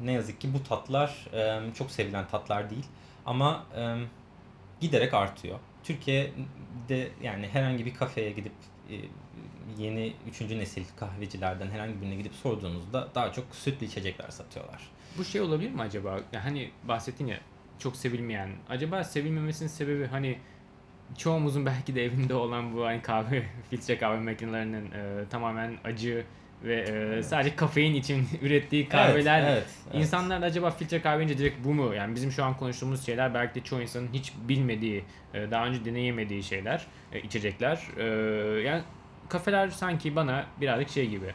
ne 0.00 0.12
yazık 0.12 0.40
ki 0.40 0.54
bu 0.54 0.62
tatlar 0.62 1.26
e, 1.32 1.74
çok 1.74 1.90
sevilen 1.90 2.28
tatlar 2.28 2.70
değil. 2.70 2.86
Ama 3.26 3.66
e, 3.76 3.96
giderek 4.80 5.14
artıyor. 5.14 5.58
Türkiye'de 5.84 7.08
yani 7.22 7.48
herhangi 7.48 7.86
bir 7.86 7.94
kafeye 7.94 8.30
gidip 8.30 8.52
yeni 9.78 10.12
üçüncü 10.28 10.58
nesil 10.58 10.84
kahvecilerden 10.96 11.70
herhangi 11.70 12.00
birine 12.00 12.14
gidip 12.14 12.34
sorduğunuzda 12.34 13.08
daha 13.14 13.32
çok 13.32 13.44
sütlü 13.54 13.86
içecekler 13.86 14.28
satıyorlar. 14.28 14.90
Bu 15.18 15.24
şey 15.24 15.40
olabilir 15.40 15.70
mi 15.70 15.82
acaba? 15.82 16.20
Ya 16.32 16.44
hani 16.44 16.70
bahsettin 16.84 17.26
ya 17.26 17.40
çok 17.78 17.96
sevilmeyen. 17.96 18.50
Acaba 18.68 19.04
sevilmemesinin 19.04 19.68
sebebi 19.68 20.06
hani 20.06 20.38
çoğumuzun 21.18 21.66
belki 21.66 21.94
de 21.94 22.04
evinde 22.04 22.34
olan 22.34 22.74
bu 22.74 22.84
hani 22.84 23.02
kahve 23.02 23.42
filtre 23.70 23.98
kahve 23.98 24.20
makinelerinin 24.20 24.84
e, 24.84 25.28
tamamen 25.30 25.72
acı 25.84 26.24
ve 26.64 26.80
e, 26.80 27.22
sadece 27.22 27.56
kafein 27.56 27.94
için 27.94 28.28
ürettiği 28.42 28.88
kahveler. 28.88 29.40
Evet, 29.40 29.50
evet, 29.52 29.68
evet. 29.90 30.00
İnsanlar 30.00 30.42
da 30.42 30.46
acaba 30.46 30.70
filtre 30.70 31.02
kahve 31.02 31.18
deyince 31.18 31.38
direkt 31.38 31.64
bu 31.64 31.74
mu? 31.74 31.94
Yani 31.94 32.14
bizim 32.14 32.32
şu 32.32 32.44
an 32.44 32.56
konuştuğumuz 32.56 33.06
şeyler 33.06 33.34
belki 33.34 33.54
de 33.54 33.64
çoğu 33.64 33.82
insanın 33.82 34.08
hiç 34.12 34.32
bilmediği, 34.48 35.04
e, 35.34 35.50
daha 35.50 35.66
önce 35.66 35.84
deneyemediği 35.84 36.42
şeyler, 36.42 36.86
e, 37.12 37.20
içecekler. 37.20 37.80
E, 37.96 38.04
yani 38.60 38.82
kafeler 39.28 39.68
sanki 39.68 40.16
bana 40.16 40.46
birazcık 40.60 40.88
şey 40.90 41.08
gibi. 41.08 41.34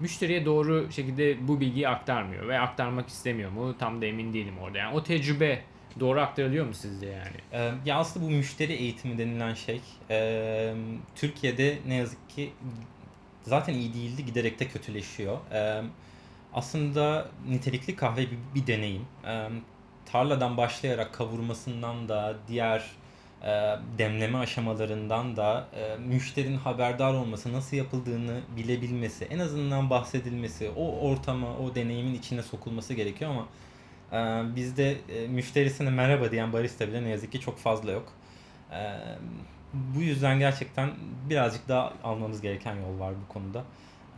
Müşteriye 0.00 0.44
doğru 0.44 0.92
şekilde 0.92 1.48
bu 1.48 1.60
bilgiyi 1.60 1.88
aktarmıyor 1.88 2.48
ve 2.48 2.60
aktarmak 2.60 3.08
istemiyor 3.08 3.50
mu? 3.50 3.78
Tam 3.78 4.02
da 4.02 4.06
emin 4.06 4.32
değilim 4.32 4.54
orada. 4.58 4.78
Yani 4.78 4.94
o 4.94 5.02
tecrübe 5.02 5.62
doğru 6.00 6.20
aktarılıyor 6.20 6.66
mu 6.66 6.74
sizce 6.74 7.06
yani? 7.06 7.36
Ee, 7.52 7.72
Ya 7.84 7.96
aslında 7.98 8.26
bu 8.26 8.30
müşteri 8.30 8.72
eğitimi 8.72 9.18
denilen 9.18 9.54
şey 9.54 9.80
e, 10.10 10.74
Türkiye'de 11.14 11.78
ne 11.86 11.94
yazık 11.94 12.30
ki 12.30 12.52
zaten 13.42 13.74
iyi 13.74 13.94
değildi 13.94 14.24
giderek 14.24 14.60
de 14.60 14.68
kötüleşiyor. 14.68 15.38
E, 15.52 15.82
Aslında 16.54 17.28
nitelikli 17.48 17.96
kahve 17.96 18.20
bir, 18.30 18.38
bir 18.54 18.66
deneyim. 18.66 19.04
E, 19.26 19.48
Tarladan 20.12 20.56
başlayarak 20.56 21.14
kavurmasından 21.14 22.08
da 22.08 22.36
diğer 22.48 22.84
e, 23.42 23.48
demleme 23.98 24.38
aşamalarından 24.38 25.36
da 25.36 25.68
e, 25.76 25.96
müşterinin 25.96 26.56
haberdar 26.58 27.14
olması, 27.14 27.52
nasıl 27.52 27.76
yapıldığını 27.76 28.40
bilebilmesi, 28.56 29.24
en 29.24 29.38
azından 29.38 29.90
bahsedilmesi, 29.90 30.70
o 30.76 31.08
ortama, 31.10 31.56
o 31.56 31.74
deneyimin 31.74 32.14
içine 32.14 32.42
sokulması 32.42 32.94
gerekiyor 32.94 33.30
ama 33.30 33.46
bizde 34.56 34.96
e, 35.08 35.28
müşterisine 35.28 35.90
merhaba 35.90 36.30
diyen 36.30 36.52
barista 36.52 36.88
bile 36.88 37.04
ne 37.04 37.08
yazık 37.08 37.32
ki 37.32 37.40
çok 37.40 37.58
fazla 37.58 37.92
yok. 37.92 38.12
Ee, 38.72 38.98
bu 39.74 40.00
yüzden 40.02 40.38
gerçekten 40.38 40.90
birazcık 41.30 41.68
daha 41.68 41.92
almamız 42.04 42.40
gereken 42.40 42.74
yol 42.74 42.98
var 43.00 43.14
bu 43.24 43.32
konuda. 43.32 43.64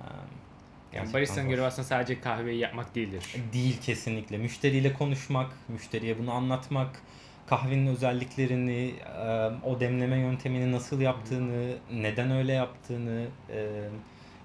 Ee, 0.01 0.96
Yani 0.96 1.12
baristanın 1.12 1.48
görevi 1.48 1.64
aslında 1.64 1.88
sadece 1.88 2.20
kahveyi 2.20 2.59
yapmak 2.59 2.94
değildir. 2.94 3.24
Değil 3.53 3.81
kesinlikle. 3.83 4.38
Müşteriyle 4.38 4.92
konuşmak, 4.92 5.51
müşteriye 5.68 6.18
bunu 6.18 6.33
anlatmak, 6.33 7.03
kahvenin 7.46 7.87
özelliklerini, 7.87 8.94
e, 9.18 9.51
o 9.66 9.81
demleme 9.81 10.16
yöntemini 10.18 10.72
nasıl 10.72 11.01
yaptığını, 11.01 11.77
neden 11.92 12.31
öyle 12.31 12.53
yaptığını, 12.53 13.27
e, 13.51 13.88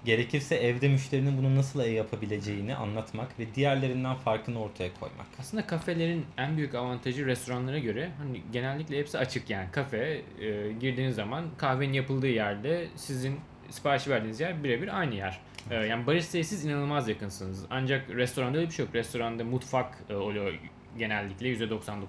gerekirse 0.04 0.54
evde 0.56 0.88
müşterinin 0.88 1.38
bunu 1.38 1.56
nasıl 1.56 1.84
yapabileceğini 1.84 2.76
anlatmak 2.76 3.38
ve 3.38 3.54
diğerlerinden 3.54 4.16
farkını 4.16 4.60
ortaya 4.60 4.94
koymak. 4.94 5.26
Aslında 5.40 5.66
kafelerin 5.66 6.26
en 6.38 6.56
büyük 6.56 6.74
avantajı 6.74 7.26
restoranlara 7.26 7.78
göre 7.78 8.10
hani 8.18 8.42
genellikle 8.52 8.98
hepsi 8.98 9.18
açık 9.18 9.50
yani 9.50 9.68
kafe 9.72 10.22
e, 10.40 10.72
girdiğiniz 10.72 11.16
zaman 11.16 11.44
kahvenin 11.56 11.92
yapıldığı 11.92 12.28
yerde 12.28 12.88
sizin 12.96 13.40
sipariş 13.70 14.08
verdiğiniz 14.08 14.40
yer 14.40 14.64
birebir 14.64 15.00
aynı 15.00 15.14
yer. 15.14 15.40
E, 15.70 15.74
yani 15.74 16.06
baristaya 16.06 16.44
siz 16.44 16.64
inanılmaz 16.64 17.08
yakınsınız. 17.08 17.64
Ancak 17.70 18.10
restoranda 18.10 18.58
öyle 18.58 18.68
bir 18.68 18.74
şey 18.74 18.84
yok. 18.84 18.94
Restoranda 18.94 19.44
mutfak 19.44 19.98
e, 20.10 20.14
oluyor 20.14 20.54
genellikle 20.98 21.48
%99 21.52 22.02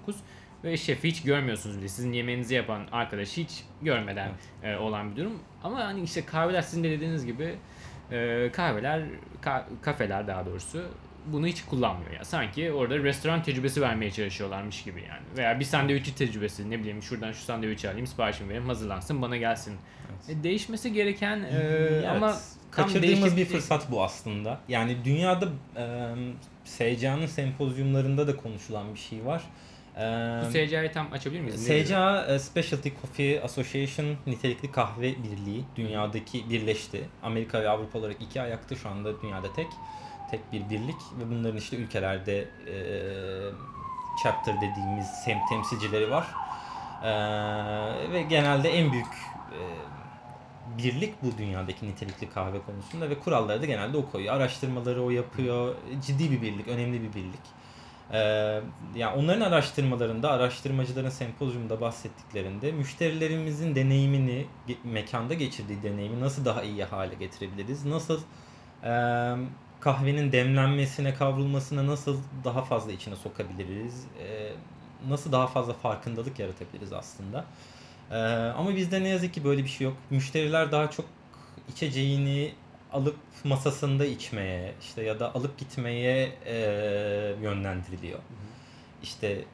ve 0.64 0.76
şefi 0.76 1.08
hiç 1.08 1.22
görmüyorsunuz 1.22 1.78
bile. 1.78 1.88
Sizin 1.88 2.12
yemeğinizi 2.12 2.54
yapan 2.54 2.86
arkadaş 2.92 3.36
hiç 3.36 3.64
görmeden 3.82 4.30
e, 4.62 4.76
olan 4.76 5.10
bir 5.10 5.16
durum. 5.16 5.38
Ama 5.64 5.84
hani 5.84 6.02
işte 6.02 6.24
kahveler 6.24 6.62
sizin 6.62 6.84
de 6.84 6.90
dediğiniz 6.90 7.26
gibi 7.26 7.54
e, 8.12 8.50
kahveler, 8.52 9.02
ka- 9.42 9.64
kafeler 9.82 10.26
daha 10.26 10.46
doğrusu 10.46 10.82
bunu 11.26 11.46
hiç 11.46 11.64
kullanmıyor 11.64 12.10
ya. 12.10 12.24
Sanki 12.24 12.72
orada 12.72 12.98
restoran 12.98 13.42
tecrübesi 13.42 13.80
vermeye 13.82 14.10
çalışıyorlarmış 14.10 14.82
gibi 14.84 15.00
yani. 15.08 15.22
Veya 15.36 15.60
bir 15.60 15.64
sandviççi 15.64 16.14
tecrübesi 16.14 16.70
ne 16.70 16.78
bileyim 16.78 17.02
şuradan 17.02 17.32
şu 17.32 17.38
sandviçi 17.40 17.90
alayım 17.90 18.06
siparişimi 18.06 18.48
vereyim 18.48 18.68
hazırlansın 18.68 19.22
bana 19.22 19.36
gelsin. 19.36 19.74
E, 20.28 20.42
değişmesi 20.42 20.92
gereken 20.92 21.40
e, 21.40 21.48
Evet. 21.52 22.04
ama 22.08 22.36
kaçırdığımız 22.70 23.02
değişik- 23.24 23.36
bir 23.36 23.44
fırsat 23.44 23.90
bu 23.90 24.02
aslında. 24.04 24.60
Yani 24.68 24.96
dünyada 25.04 25.48
e, 25.76 25.84
SCA'nın 26.64 27.26
sempozyumlarında 27.26 28.26
da 28.28 28.36
konuşulan 28.36 28.94
bir 28.94 28.98
şey 28.98 29.24
var. 29.24 29.42
Bu 29.96 30.50
SCA'yı 30.50 30.92
tam 30.92 31.12
açabilir 31.12 31.40
miyiz? 31.40 31.66
SCA 31.66 32.26
e, 32.26 32.38
Specialty 32.38 32.88
Coffee 33.02 33.42
Association 33.42 34.16
nitelikli 34.26 34.72
kahve 34.72 35.14
birliği 35.22 35.64
dünyadaki 35.76 36.50
birleşti. 36.50 37.04
Amerika 37.22 37.62
ve 37.62 37.68
Avrupa 37.68 37.98
olarak 37.98 38.16
iki 38.20 38.40
ayakta 38.40 38.74
şu 38.74 38.88
anda 38.88 39.22
dünyada 39.22 39.52
tek 39.52 39.66
tek 40.30 40.52
bir 40.52 40.70
birlik 40.70 40.96
ve 41.18 41.30
bunların 41.30 41.56
işte 41.56 41.76
ülkelerde 41.76 42.38
e, 42.40 42.76
chapter 44.22 44.56
dediğimiz 44.56 45.06
sem 45.06 45.38
temsilcileri 45.48 46.10
var. 46.10 46.26
E, 47.02 47.10
ve 48.12 48.22
genelde 48.22 48.68
en 48.68 48.92
büyük 48.92 49.06
e, 49.52 49.60
birlik 50.78 51.22
bu 51.22 51.38
dünyadaki 51.38 51.88
nitelikli 51.88 52.30
kahve 52.30 52.62
konusunda 52.62 53.10
ve 53.10 53.18
kuralları 53.18 53.62
da 53.62 53.66
genelde 53.66 53.96
o 53.96 54.10
koyuyor. 54.10 54.34
Araştırmaları 54.34 55.02
o 55.02 55.10
yapıyor. 55.10 55.74
Ciddi 56.06 56.30
bir 56.30 56.42
birlik, 56.42 56.68
önemli 56.68 57.02
bir 57.02 57.14
birlik. 57.14 57.40
Ee, 58.12 58.60
yani 58.96 59.16
onların 59.16 59.40
araştırmalarında, 59.40 60.30
araştırmacıların 60.30 61.10
sempozyumda 61.10 61.80
bahsettiklerinde 61.80 62.72
müşterilerimizin 62.72 63.74
deneyimini, 63.74 64.46
mekanda 64.84 65.34
geçirdiği 65.34 65.82
deneyimi 65.82 66.20
nasıl 66.20 66.44
daha 66.44 66.62
iyi 66.62 66.84
hale 66.84 67.14
getirebiliriz? 67.14 67.84
Nasıl 67.84 68.20
e, 68.84 68.90
kahvenin 69.80 70.32
demlenmesine, 70.32 71.14
kavrulmasına 71.14 71.86
nasıl 71.86 72.18
daha 72.44 72.62
fazla 72.62 72.92
içine 72.92 73.16
sokabiliriz? 73.16 74.04
E, 74.22 74.52
nasıl 75.08 75.32
daha 75.32 75.46
fazla 75.46 75.72
farkındalık 75.72 76.38
yaratabiliriz 76.38 76.92
aslında? 76.92 77.44
E, 78.10 78.16
ama 78.58 78.76
bizde 78.76 79.02
ne 79.02 79.08
yazık 79.08 79.34
ki 79.34 79.44
böyle 79.44 79.64
bir 79.64 79.68
şey 79.68 79.84
yok. 79.84 79.96
Müşteriler 80.10 80.72
daha 80.72 80.90
çok 80.90 81.06
içeceğini 81.68 82.52
alıp 82.92 83.16
masasında 83.44 84.06
içmeye 84.06 84.74
işte 84.80 85.02
ya 85.02 85.20
da 85.20 85.34
alıp 85.34 85.58
gitmeye 85.58 86.32
e, 86.46 86.54
yönlendiriliyor. 87.42 88.18
İşte 89.02 89.44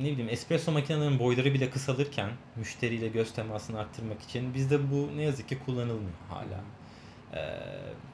ne 0.00 0.04
bileyim 0.04 0.28
espresso 0.28 0.72
makinelerinin 0.72 1.18
boyları 1.18 1.54
bile 1.54 1.70
kısalırken 1.70 2.30
müşteriyle 2.56 3.08
göz 3.08 3.32
temasını 3.32 3.78
arttırmak 3.78 4.22
için 4.22 4.54
bizde 4.54 4.90
bu 4.90 5.16
ne 5.16 5.22
yazık 5.22 5.48
ki 5.48 5.58
kullanılmıyor 5.66 6.18
hala. 6.28 6.60
Ee, 7.34 7.38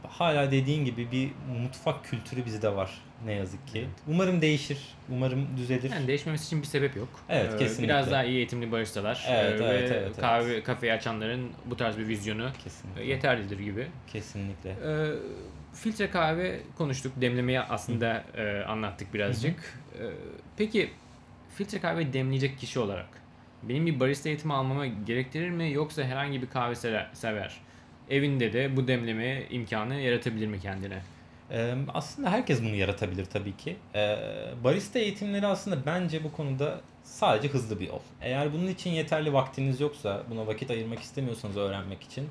hala 0.09 0.51
dediğin 0.51 0.85
gibi 0.85 1.13
bir 1.13 1.31
mutfak 1.63 2.05
kültürü 2.05 2.47
bizde 2.47 2.77
var 2.77 2.91
ne 3.25 3.33
yazık 3.33 3.67
ki. 3.69 3.79
Evet. 3.79 3.89
Umarım 4.09 4.41
değişir. 4.41 4.79
Umarım 5.13 5.49
düzelir. 5.57 5.91
Yani 5.91 6.07
değişmemesi 6.07 6.45
için 6.47 6.63
bir 6.63 6.67
sebep 6.67 6.97
yok. 6.97 7.09
Evet, 7.29 7.55
Ee, 7.55 7.57
kesinlikle. 7.57 7.85
Biraz 7.85 8.11
daha 8.11 8.25
iyi 8.25 8.37
eğitimli 8.37 8.73
baristalar 8.73 9.27
Evet, 9.29 9.61
e, 9.61 9.65
evet, 9.65 9.91
ve 9.91 9.95
evet, 9.95 10.03
evet. 10.07 10.17
kahve 10.21 10.63
kafeyi 10.63 10.93
açanların 10.93 11.51
bu 11.67 11.77
tarz 11.77 11.99
bir 11.99 12.09
vizyonu 12.09 12.49
e, 12.49 12.53
Kesinlikle. 12.65 13.05
yeterlidir 13.05 13.59
gibi. 13.59 13.87
Kesinlikle. 14.07 14.71
Ee, 14.71 15.13
filtre 15.75 16.11
kahve 16.11 16.61
konuştuk. 16.79 17.13
Demlemeyi 17.17 17.61
aslında 17.61 18.25
e, 18.37 18.63
anlattık 18.65 19.15
birazcık. 19.15 19.79
Ee, 19.99 20.03
peki 20.57 20.91
filtre 21.55 21.81
kahve 21.81 22.13
demleyecek 22.13 22.59
kişi 22.59 22.79
olarak 22.79 23.09
benim 23.63 23.87
bir 23.87 24.01
barista 24.01 24.29
eğitimi 24.29 24.55
almama 24.55 24.87
gerektirir 24.87 25.51
mi 25.51 25.73
yoksa 25.73 26.03
herhangi 26.03 26.43
bir 26.43 26.47
kahve 26.47 26.75
sever 27.15 27.61
evinde 28.11 28.53
de 28.53 28.77
bu 28.77 28.89
demleme 28.89 29.43
imkanı 29.51 29.95
yaratabilir 29.95 30.47
mi 30.47 30.61
kendine? 30.61 31.03
Aslında 31.95 32.31
herkes 32.31 32.63
bunu 32.63 32.75
yaratabilir 32.75 33.25
tabii 33.25 33.57
ki. 33.57 33.77
Barista 34.65 34.99
eğitimleri 34.99 35.47
aslında 35.47 35.87
bence 35.87 36.25
bu 36.25 36.33
konuda 36.33 36.81
sadece 37.05 37.49
hızlı 37.49 37.81
bir 37.81 37.87
yol. 37.87 38.01
Eğer 38.23 38.53
bunun 38.53 38.67
için 38.67 38.91
yeterli 38.91 39.33
vaktiniz 39.33 39.81
yoksa, 39.81 40.23
buna 40.31 40.47
vakit 40.47 40.71
ayırmak 40.71 40.99
istemiyorsanız 40.99 41.57
öğrenmek 41.57 42.03
için 42.03 42.29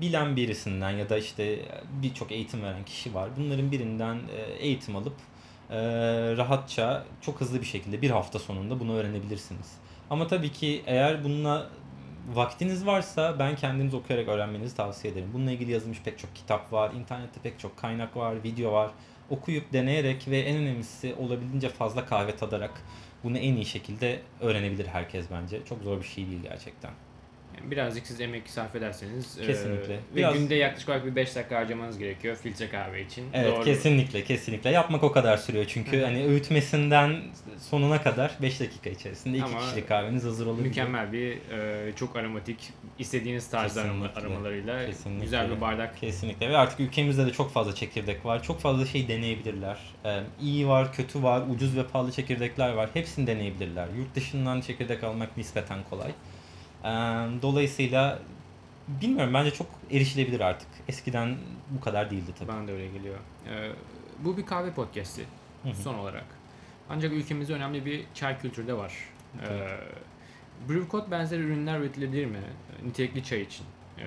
bilen 0.00 0.36
birisinden 0.36 0.90
ya 0.90 1.08
da 1.08 1.18
işte 1.18 1.58
birçok 2.02 2.32
eğitim 2.32 2.62
veren 2.62 2.84
kişi 2.84 3.14
var. 3.14 3.30
Bunların 3.38 3.72
birinden 3.72 4.18
eğitim 4.58 4.96
alıp 4.96 5.14
rahatça, 6.38 7.04
çok 7.20 7.40
hızlı 7.40 7.60
bir 7.60 7.66
şekilde 7.66 8.02
bir 8.02 8.10
hafta 8.10 8.38
sonunda 8.38 8.80
bunu 8.80 8.96
öğrenebilirsiniz. 8.96 9.72
Ama 10.10 10.26
tabii 10.26 10.52
ki 10.52 10.82
eğer 10.86 11.24
bununla 11.24 11.70
vaktiniz 12.34 12.86
varsa 12.86 13.38
ben 13.38 13.56
kendiniz 13.56 13.94
okuyarak 13.94 14.28
öğrenmenizi 14.28 14.76
tavsiye 14.76 15.12
ederim. 15.12 15.30
Bununla 15.34 15.50
ilgili 15.50 15.72
yazılmış 15.72 16.02
pek 16.02 16.18
çok 16.18 16.36
kitap 16.36 16.72
var, 16.72 16.92
internette 16.92 17.40
pek 17.42 17.58
çok 17.58 17.76
kaynak 17.76 18.16
var, 18.16 18.44
video 18.44 18.72
var. 18.72 18.90
Okuyup 19.30 19.72
deneyerek 19.72 20.28
ve 20.28 20.38
en 20.40 20.56
önemlisi 20.56 21.14
olabildiğince 21.14 21.68
fazla 21.68 22.06
kahve 22.06 22.36
tadarak 22.36 22.82
bunu 23.24 23.38
en 23.38 23.54
iyi 23.54 23.66
şekilde 23.66 24.20
öğrenebilir 24.40 24.86
herkes 24.86 25.26
bence. 25.30 25.64
Çok 25.64 25.82
zor 25.82 25.98
bir 25.98 26.06
şey 26.06 26.26
değil 26.26 26.42
gerçekten. 26.42 26.90
Birazcık 27.64 28.06
siz 28.06 28.20
emek 28.20 28.48
sarf 28.50 28.74
ederseniz 28.76 29.38
e, 29.38 29.46
Kesinlikle. 29.46 29.94
ve 29.94 30.16
Biraz- 30.16 30.34
günde 30.34 30.54
yaklaşık 30.54 30.88
olarak 30.88 31.06
bir 31.06 31.16
5 31.16 31.36
dakika 31.36 31.56
harcamanız 31.56 31.98
gerekiyor 31.98 32.36
filtre 32.42 32.68
kahve 32.68 33.02
için. 33.02 33.24
Evet 33.34 33.56
Doğru. 33.56 33.64
kesinlikle 33.64 34.24
kesinlikle. 34.24 34.70
Yapmak 34.70 35.02
o 35.02 35.12
kadar 35.12 35.36
sürüyor 35.36 35.64
çünkü 35.68 36.02
hani 36.02 36.24
öğütmesinden 36.24 37.16
sonuna 37.58 38.02
kadar 38.02 38.30
5 38.42 38.60
dakika 38.60 38.90
içerisinde 38.90 39.36
2 39.38 39.44
Ama 39.46 39.58
kişilik 39.60 39.88
kahveniz 39.88 40.24
hazır 40.24 40.46
olabilir. 40.46 40.66
Mükemmel 40.66 41.12
bir 41.12 41.36
e, 41.52 41.92
çok 41.96 42.16
aromatik 42.16 42.58
istediğiniz 42.98 43.50
tarzda 43.50 43.82
Kesinlikle. 43.82 44.20
aromalarıyla 44.20 44.86
Kesinlikle. 44.86 45.24
güzel 45.24 45.50
bir 45.50 45.60
bardak. 45.60 45.98
Kesinlikle 46.00 46.50
ve 46.50 46.56
artık 46.56 46.80
ülkemizde 46.80 47.26
de 47.26 47.32
çok 47.32 47.52
fazla 47.52 47.74
çekirdek 47.74 48.24
var. 48.24 48.42
Çok 48.42 48.60
fazla 48.60 48.86
şey 48.86 49.08
deneyebilirler. 49.08 49.78
Ee, 50.04 50.20
iyi 50.40 50.68
var, 50.68 50.92
kötü 50.92 51.22
var, 51.22 51.42
ucuz 51.54 51.76
ve 51.76 51.86
pahalı 51.86 52.12
çekirdekler 52.12 52.72
var. 52.72 52.90
Hepsini 52.94 53.26
deneyebilirler. 53.26 53.86
Yurt 53.98 54.14
dışından 54.14 54.60
çekirdek 54.60 55.04
almak 55.04 55.36
nispeten 55.36 55.78
kolay. 55.90 56.10
Dolayısıyla 57.42 58.18
bilmiyorum 58.88 59.34
bence 59.34 59.50
çok 59.50 59.66
erişilebilir 59.90 60.40
artık. 60.40 60.68
Eskiden 60.88 61.36
bu 61.70 61.80
kadar 61.80 62.10
değildi 62.10 62.30
tabii. 62.38 62.48
Bana 62.48 62.68
da 62.68 62.72
öyle 62.72 62.88
geliyor. 62.88 63.16
E, 63.50 63.72
bu 64.18 64.36
bir 64.36 64.46
kahve 64.46 64.72
podcast'i 64.72 65.24
son 65.82 65.94
olarak. 65.94 66.24
Ancak 66.90 67.12
ülkemizde 67.12 67.52
önemli 67.54 67.84
bir 67.84 68.04
çay 68.14 68.40
kültürü 68.40 68.66
de 68.66 68.76
var. 68.76 68.92
Evet. 69.48 69.70
E, 69.70 70.68
Brew 70.68 70.90
Code 70.90 71.10
benzeri 71.10 71.42
ürünler 71.42 71.80
üretilebilir 71.80 72.26
mi? 72.26 72.40
Nitelikli 72.84 73.24
çay 73.24 73.40
için. 73.42 73.66
E, 73.98 74.06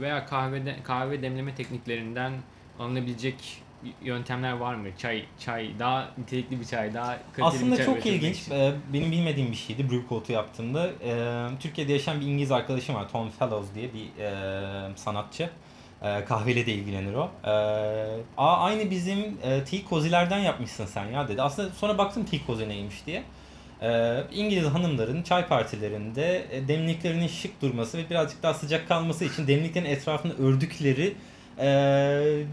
veya 0.00 0.26
kahvede, 0.26 0.76
kahve 0.84 1.22
demleme 1.22 1.54
tekniklerinden 1.54 2.32
alınabilecek 2.78 3.62
yöntemler 4.02 4.52
var 4.52 4.74
mı? 4.74 4.88
Çay, 4.98 5.24
çay 5.38 5.70
daha 5.78 6.08
nitelikli 6.18 6.60
bir 6.60 6.64
çay, 6.64 6.94
daha 6.94 7.06
kaliteli 7.32 7.44
Aslında 7.44 7.72
bir 7.72 7.76
çay 7.76 7.86
çok 7.86 8.06
ilginç. 8.06 8.38
için. 8.40 8.52
Ee, 8.54 8.72
Benim 8.92 9.12
bilmediğim 9.12 9.50
bir 9.50 9.56
şeydi 9.56 9.90
Brew 9.90 10.08
Code'u 10.08 10.32
yaptığımda. 10.32 10.90
Ee, 11.04 11.46
Türkiye'de 11.60 11.92
yaşayan 11.92 12.20
bir 12.20 12.26
İngiliz 12.26 12.52
arkadaşım 12.52 12.94
var. 12.94 13.08
Tom 13.12 13.30
Fellows 13.30 13.74
diye 13.74 13.90
bir 13.94 14.22
e, 14.22 14.96
sanatçı. 14.96 15.50
E, 16.02 16.24
kahveyle 16.24 16.66
de 16.66 16.72
ilgilenir 16.72 17.14
o. 17.14 17.30
Aa, 18.36 18.56
aynı 18.56 18.90
bizim 18.90 19.18
e, 19.18 19.64
tea 19.64 19.80
cozy'lerden 19.90 20.38
yapmışsın 20.38 20.86
sen 20.86 21.06
ya 21.06 21.28
dedi. 21.28 21.42
Aslında 21.42 21.70
sonra 21.70 21.98
baktım 21.98 22.24
tea 22.24 22.40
cozy 22.46 22.68
neymiş 22.68 23.06
diye. 23.06 23.22
İngiliz 24.32 24.64
hanımların 24.66 25.22
çay 25.22 25.46
partilerinde 25.48 26.46
e, 26.50 26.68
demliklerinin 26.68 27.26
şık 27.26 27.62
durması 27.62 27.98
ve 27.98 28.10
birazcık 28.10 28.42
daha 28.42 28.54
sıcak 28.54 28.88
kalması 28.88 29.24
için 29.24 29.46
demliklerin 29.46 29.86
etrafını 29.86 30.32
ördükleri 30.38 31.14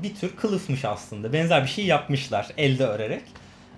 bir 0.04 0.16
tür 0.16 0.36
kılıfmış 0.36 0.86
aslında. 0.86 1.34
Benzer 1.34 1.64
bir 1.64 1.70
şey 1.70 1.86
yapmışlar 1.86 2.48
elde 2.58 2.86
örerek. 2.86 3.24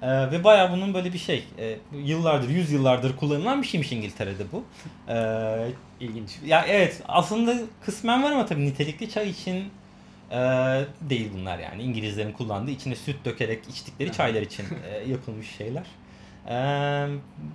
Ee, 0.02 0.32
ve 0.32 0.44
bayağı 0.44 0.72
bunun 0.72 0.94
böyle 0.94 1.14
bir 1.14 1.18
şey 1.18 1.44
e, 1.60 1.78
yıllardır, 1.94 2.50
yüz 2.50 2.72
yıllardır 2.72 3.18
kullanılan 3.18 3.62
bir 3.62 3.68
şeymiş 3.68 3.92
İngiltere'de 3.92 4.44
bu. 4.52 4.64
Ee, 5.10 5.68
İlginç. 6.00 6.30
ya 6.46 6.66
evet 6.68 7.02
aslında 7.08 7.56
kısmen 7.86 8.24
var 8.24 8.32
ama 8.32 8.46
tabii 8.46 8.66
nitelikli 8.66 9.10
çay 9.10 9.30
için 9.30 9.66
e, 10.32 10.38
değil 11.02 11.30
bunlar 11.34 11.60
yani. 11.60 11.84
İngilizlerin 11.84 12.32
kullandığı 12.32 12.72
içine 12.72 12.96
süt 12.96 13.26
dökerek 13.26 13.60
içtikleri 13.70 14.12
çaylar 14.12 14.42
için 14.42 14.66
e, 14.92 15.10
yapılmış 15.12 15.48
şeyler. 15.58 15.84
Ee, 16.48 17.08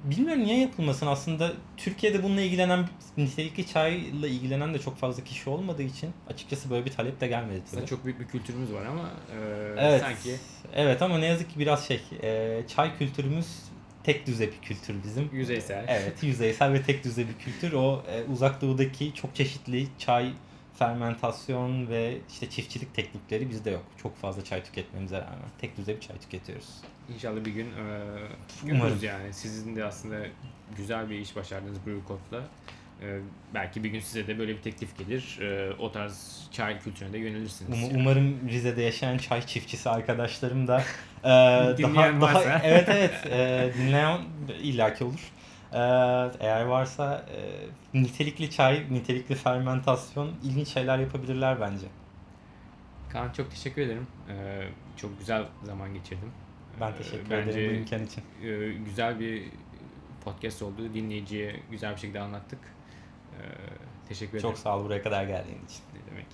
bilmiyorum 0.05 0.45
niye 0.45 0.61
yapılmasın 0.61 1.07
aslında 1.07 1.53
Türkiye'de 1.77 2.23
bununla 2.23 2.41
ilgilenen 2.41 2.89
nitelikli 3.17 3.67
çayla 3.67 4.29
ilgilenen 4.29 4.75
de 4.75 4.79
çok 4.79 4.97
fazla 4.97 5.25
kişi 5.25 5.51
olmadığı 5.51 5.83
için 5.83 6.11
açıkçası 6.31 6.71
böyle 6.71 6.85
bir 6.85 6.91
talep 6.91 7.21
de 7.21 7.27
gelmedi 7.27 7.57
tabii. 7.59 7.67
Aslında 7.67 7.87
çok 7.87 8.05
büyük 8.05 8.21
bir 8.21 8.27
kültürümüz 8.27 8.73
var 8.73 8.85
ama 8.87 9.11
e, 9.33 9.39
Evet. 9.79 10.01
sanki 10.01 10.37
Evet 10.75 11.03
ama 11.03 11.19
ne 11.19 11.27
yazık 11.27 11.51
ki 11.51 11.59
biraz 11.59 11.87
şey 11.89 12.01
e, 12.23 12.61
çay 12.77 12.99
kültürümüz 12.99 13.47
tek 14.05 14.27
düze 14.27 14.47
bir 14.47 14.59
kültür 14.63 15.03
bizim. 15.05 15.31
yüzeysel. 15.33 15.85
Evet 15.89 16.23
yüzeysel 16.23 16.73
ve 16.73 16.83
tek 16.83 17.05
düze 17.05 17.23
bir 17.29 17.45
kültür. 17.45 17.73
O 17.73 18.03
e, 18.11 18.23
uzak 18.33 18.63
doğudaki 18.63 19.15
çok 19.15 19.35
çeşitli 19.35 19.87
çay 19.99 20.33
fermentasyon 20.79 21.89
ve 21.89 22.19
işte 22.31 22.51
çiftçilik 22.51 22.95
teknikleri 22.95 23.51
bizde 23.51 23.71
yok. 23.71 23.85
Çok 24.03 24.17
fazla 24.17 24.45
çay 24.45 24.65
tüketmemize 24.65 25.17
rağmen. 25.17 25.49
Tek 25.61 25.77
düze 25.77 25.97
bir 25.97 26.01
çay 26.01 26.19
tüketiyoruz. 26.19 26.69
İnşallah 27.15 27.45
bir 27.45 27.51
gün 27.53 27.67
e, 27.67 28.05
görürüz 28.65 29.03
yani. 29.03 29.33
Sizin 29.33 29.77
de 29.77 29.85
aslında 29.85 30.17
güzel 30.77 31.11
bir 31.11 31.19
iş 31.19 31.37
başardınız 31.37 31.87
Brewcott'la. 31.87 32.41
E, 33.03 33.19
belki 33.55 33.85
bir 33.85 33.91
gün 33.91 34.01
size 34.01 34.27
de 34.27 34.39
böyle 34.39 34.57
bir 34.57 34.63
teklif 34.63 34.99
gelir. 34.99 35.39
E, 35.41 35.75
o 35.79 35.93
tarz 35.93 36.49
çay 36.53 36.81
kültürüne 36.81 37.13
de 37.13 37.19
yönelirsiniz. 37.19 37.83
Um- 37.83 37.97
umarım 38.01 38.49
Rize'de 38.49 38.83
yaşayan 38.83 39.19
çay 39.19 39.47
çiftçisi 39.47 39.91
arkadaşlarım 39.91 40.69
da 40.69 40.81
e, 41.25 41.25
daha, 41.25 41.77
Dinleyen 41.79 42.21
daha 42.21 42.35
varsa. 42.35 42.61
evet 42.65 42.89
evet 42.89 43.15
e, 43.31 43.73
dinleyen 43.79 44.21
illaki 44.63 45.05
olur. 45.05 45.21
Eğer 45.73 46.65
varsa 46.65 47.27
e, 47.31 47.39
nitelikli 48.01 48.51
çay, 48.51 48.87
nitelikli 48.91 49.35
fermentasyon 49.35 50.35
ilginç 50.45 50.69
şeyler 50.69 50.99
yapabilirler 50.99 51.61
bence. 51.61 51.87
Kaan 53.13 53.33
çok 53.33 53.51
teşekkür 53.51 53.83
ederim. 53.83 54.07
E, 54.29 54.63
çok 54.97 55.19
güzel 55.19 55.45
zaman 55.63 55.95
geçirdim. 55.95 56.33
Ben 56.81 56.93
E, 56.93 56.97
teşekkür 56.97 57.31
bence, 57.31 57.51
ederim 57.51 57.71
bu 57.71 57.79
imkan 57.79 58.03
için. 58.05 58.23
e, 58.43 58.73
güzel 58.73 59.21
bir 59.21 59.43
podcast 60.25 60.63
oldu. 60.63 60.95
Dinleyiciye 60.95 61.61
güzel 61.71 61.93
bir 61.95 62.01
şekilde 62.01 62.21
anlattık. 62.21 62.59
E, 63.33 63.41
teşekkür 64.09 64.31
ederim. 64.39 64.43
Çok 64.51 64.59
sağ 64.59 64.79
ol 64.79 64.85
buraya 64.85 65.03
kadar 65.03 65.25
geldiğin 65.25 65.65
için. 65.65 65.81
Ne 65.95 66.11
demek. 66.11 66.27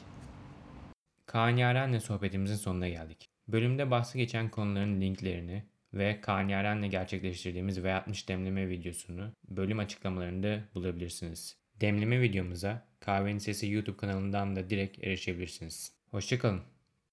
Kaan 1.26 1.56
Yaren'le 1.56 1.98
sohbetimizin 2.00 2.56
sonuna 2.56 2.88
geldik. 2.88 3.28
Bölümde 3.48 3.90
bahsi 3.90 4.18
geçen 4.18 4.48
konuların 4.48 5.00
linklerini 5.00 5.64
ve 5.94 6.20
Kaan 6.20 6.48
Yaren'le 6.48 6.90
gerçekleştirdiğimiz 6.90 7.78
V60 7.78 8.28
demleme 8.28 8.68
videosunu 8.68 9.32
bölüm 9.48 9.78
açıklamalarında 9.78 10.60
bulabilirsiniz. 10.74 11.56
Demleme 11.80 12.20
videomuza 12.20 12.86
Kahvenin 13.00 13.38
Sesi 13.38 13.70
YouTube 13.70 13.96
kanalından 13.96 14.56
da 14.56 14.70
direkt 14.70 15.04
erişebilirsiniz. 15.04 15.92
Hoşçakalın. 16.10 16.62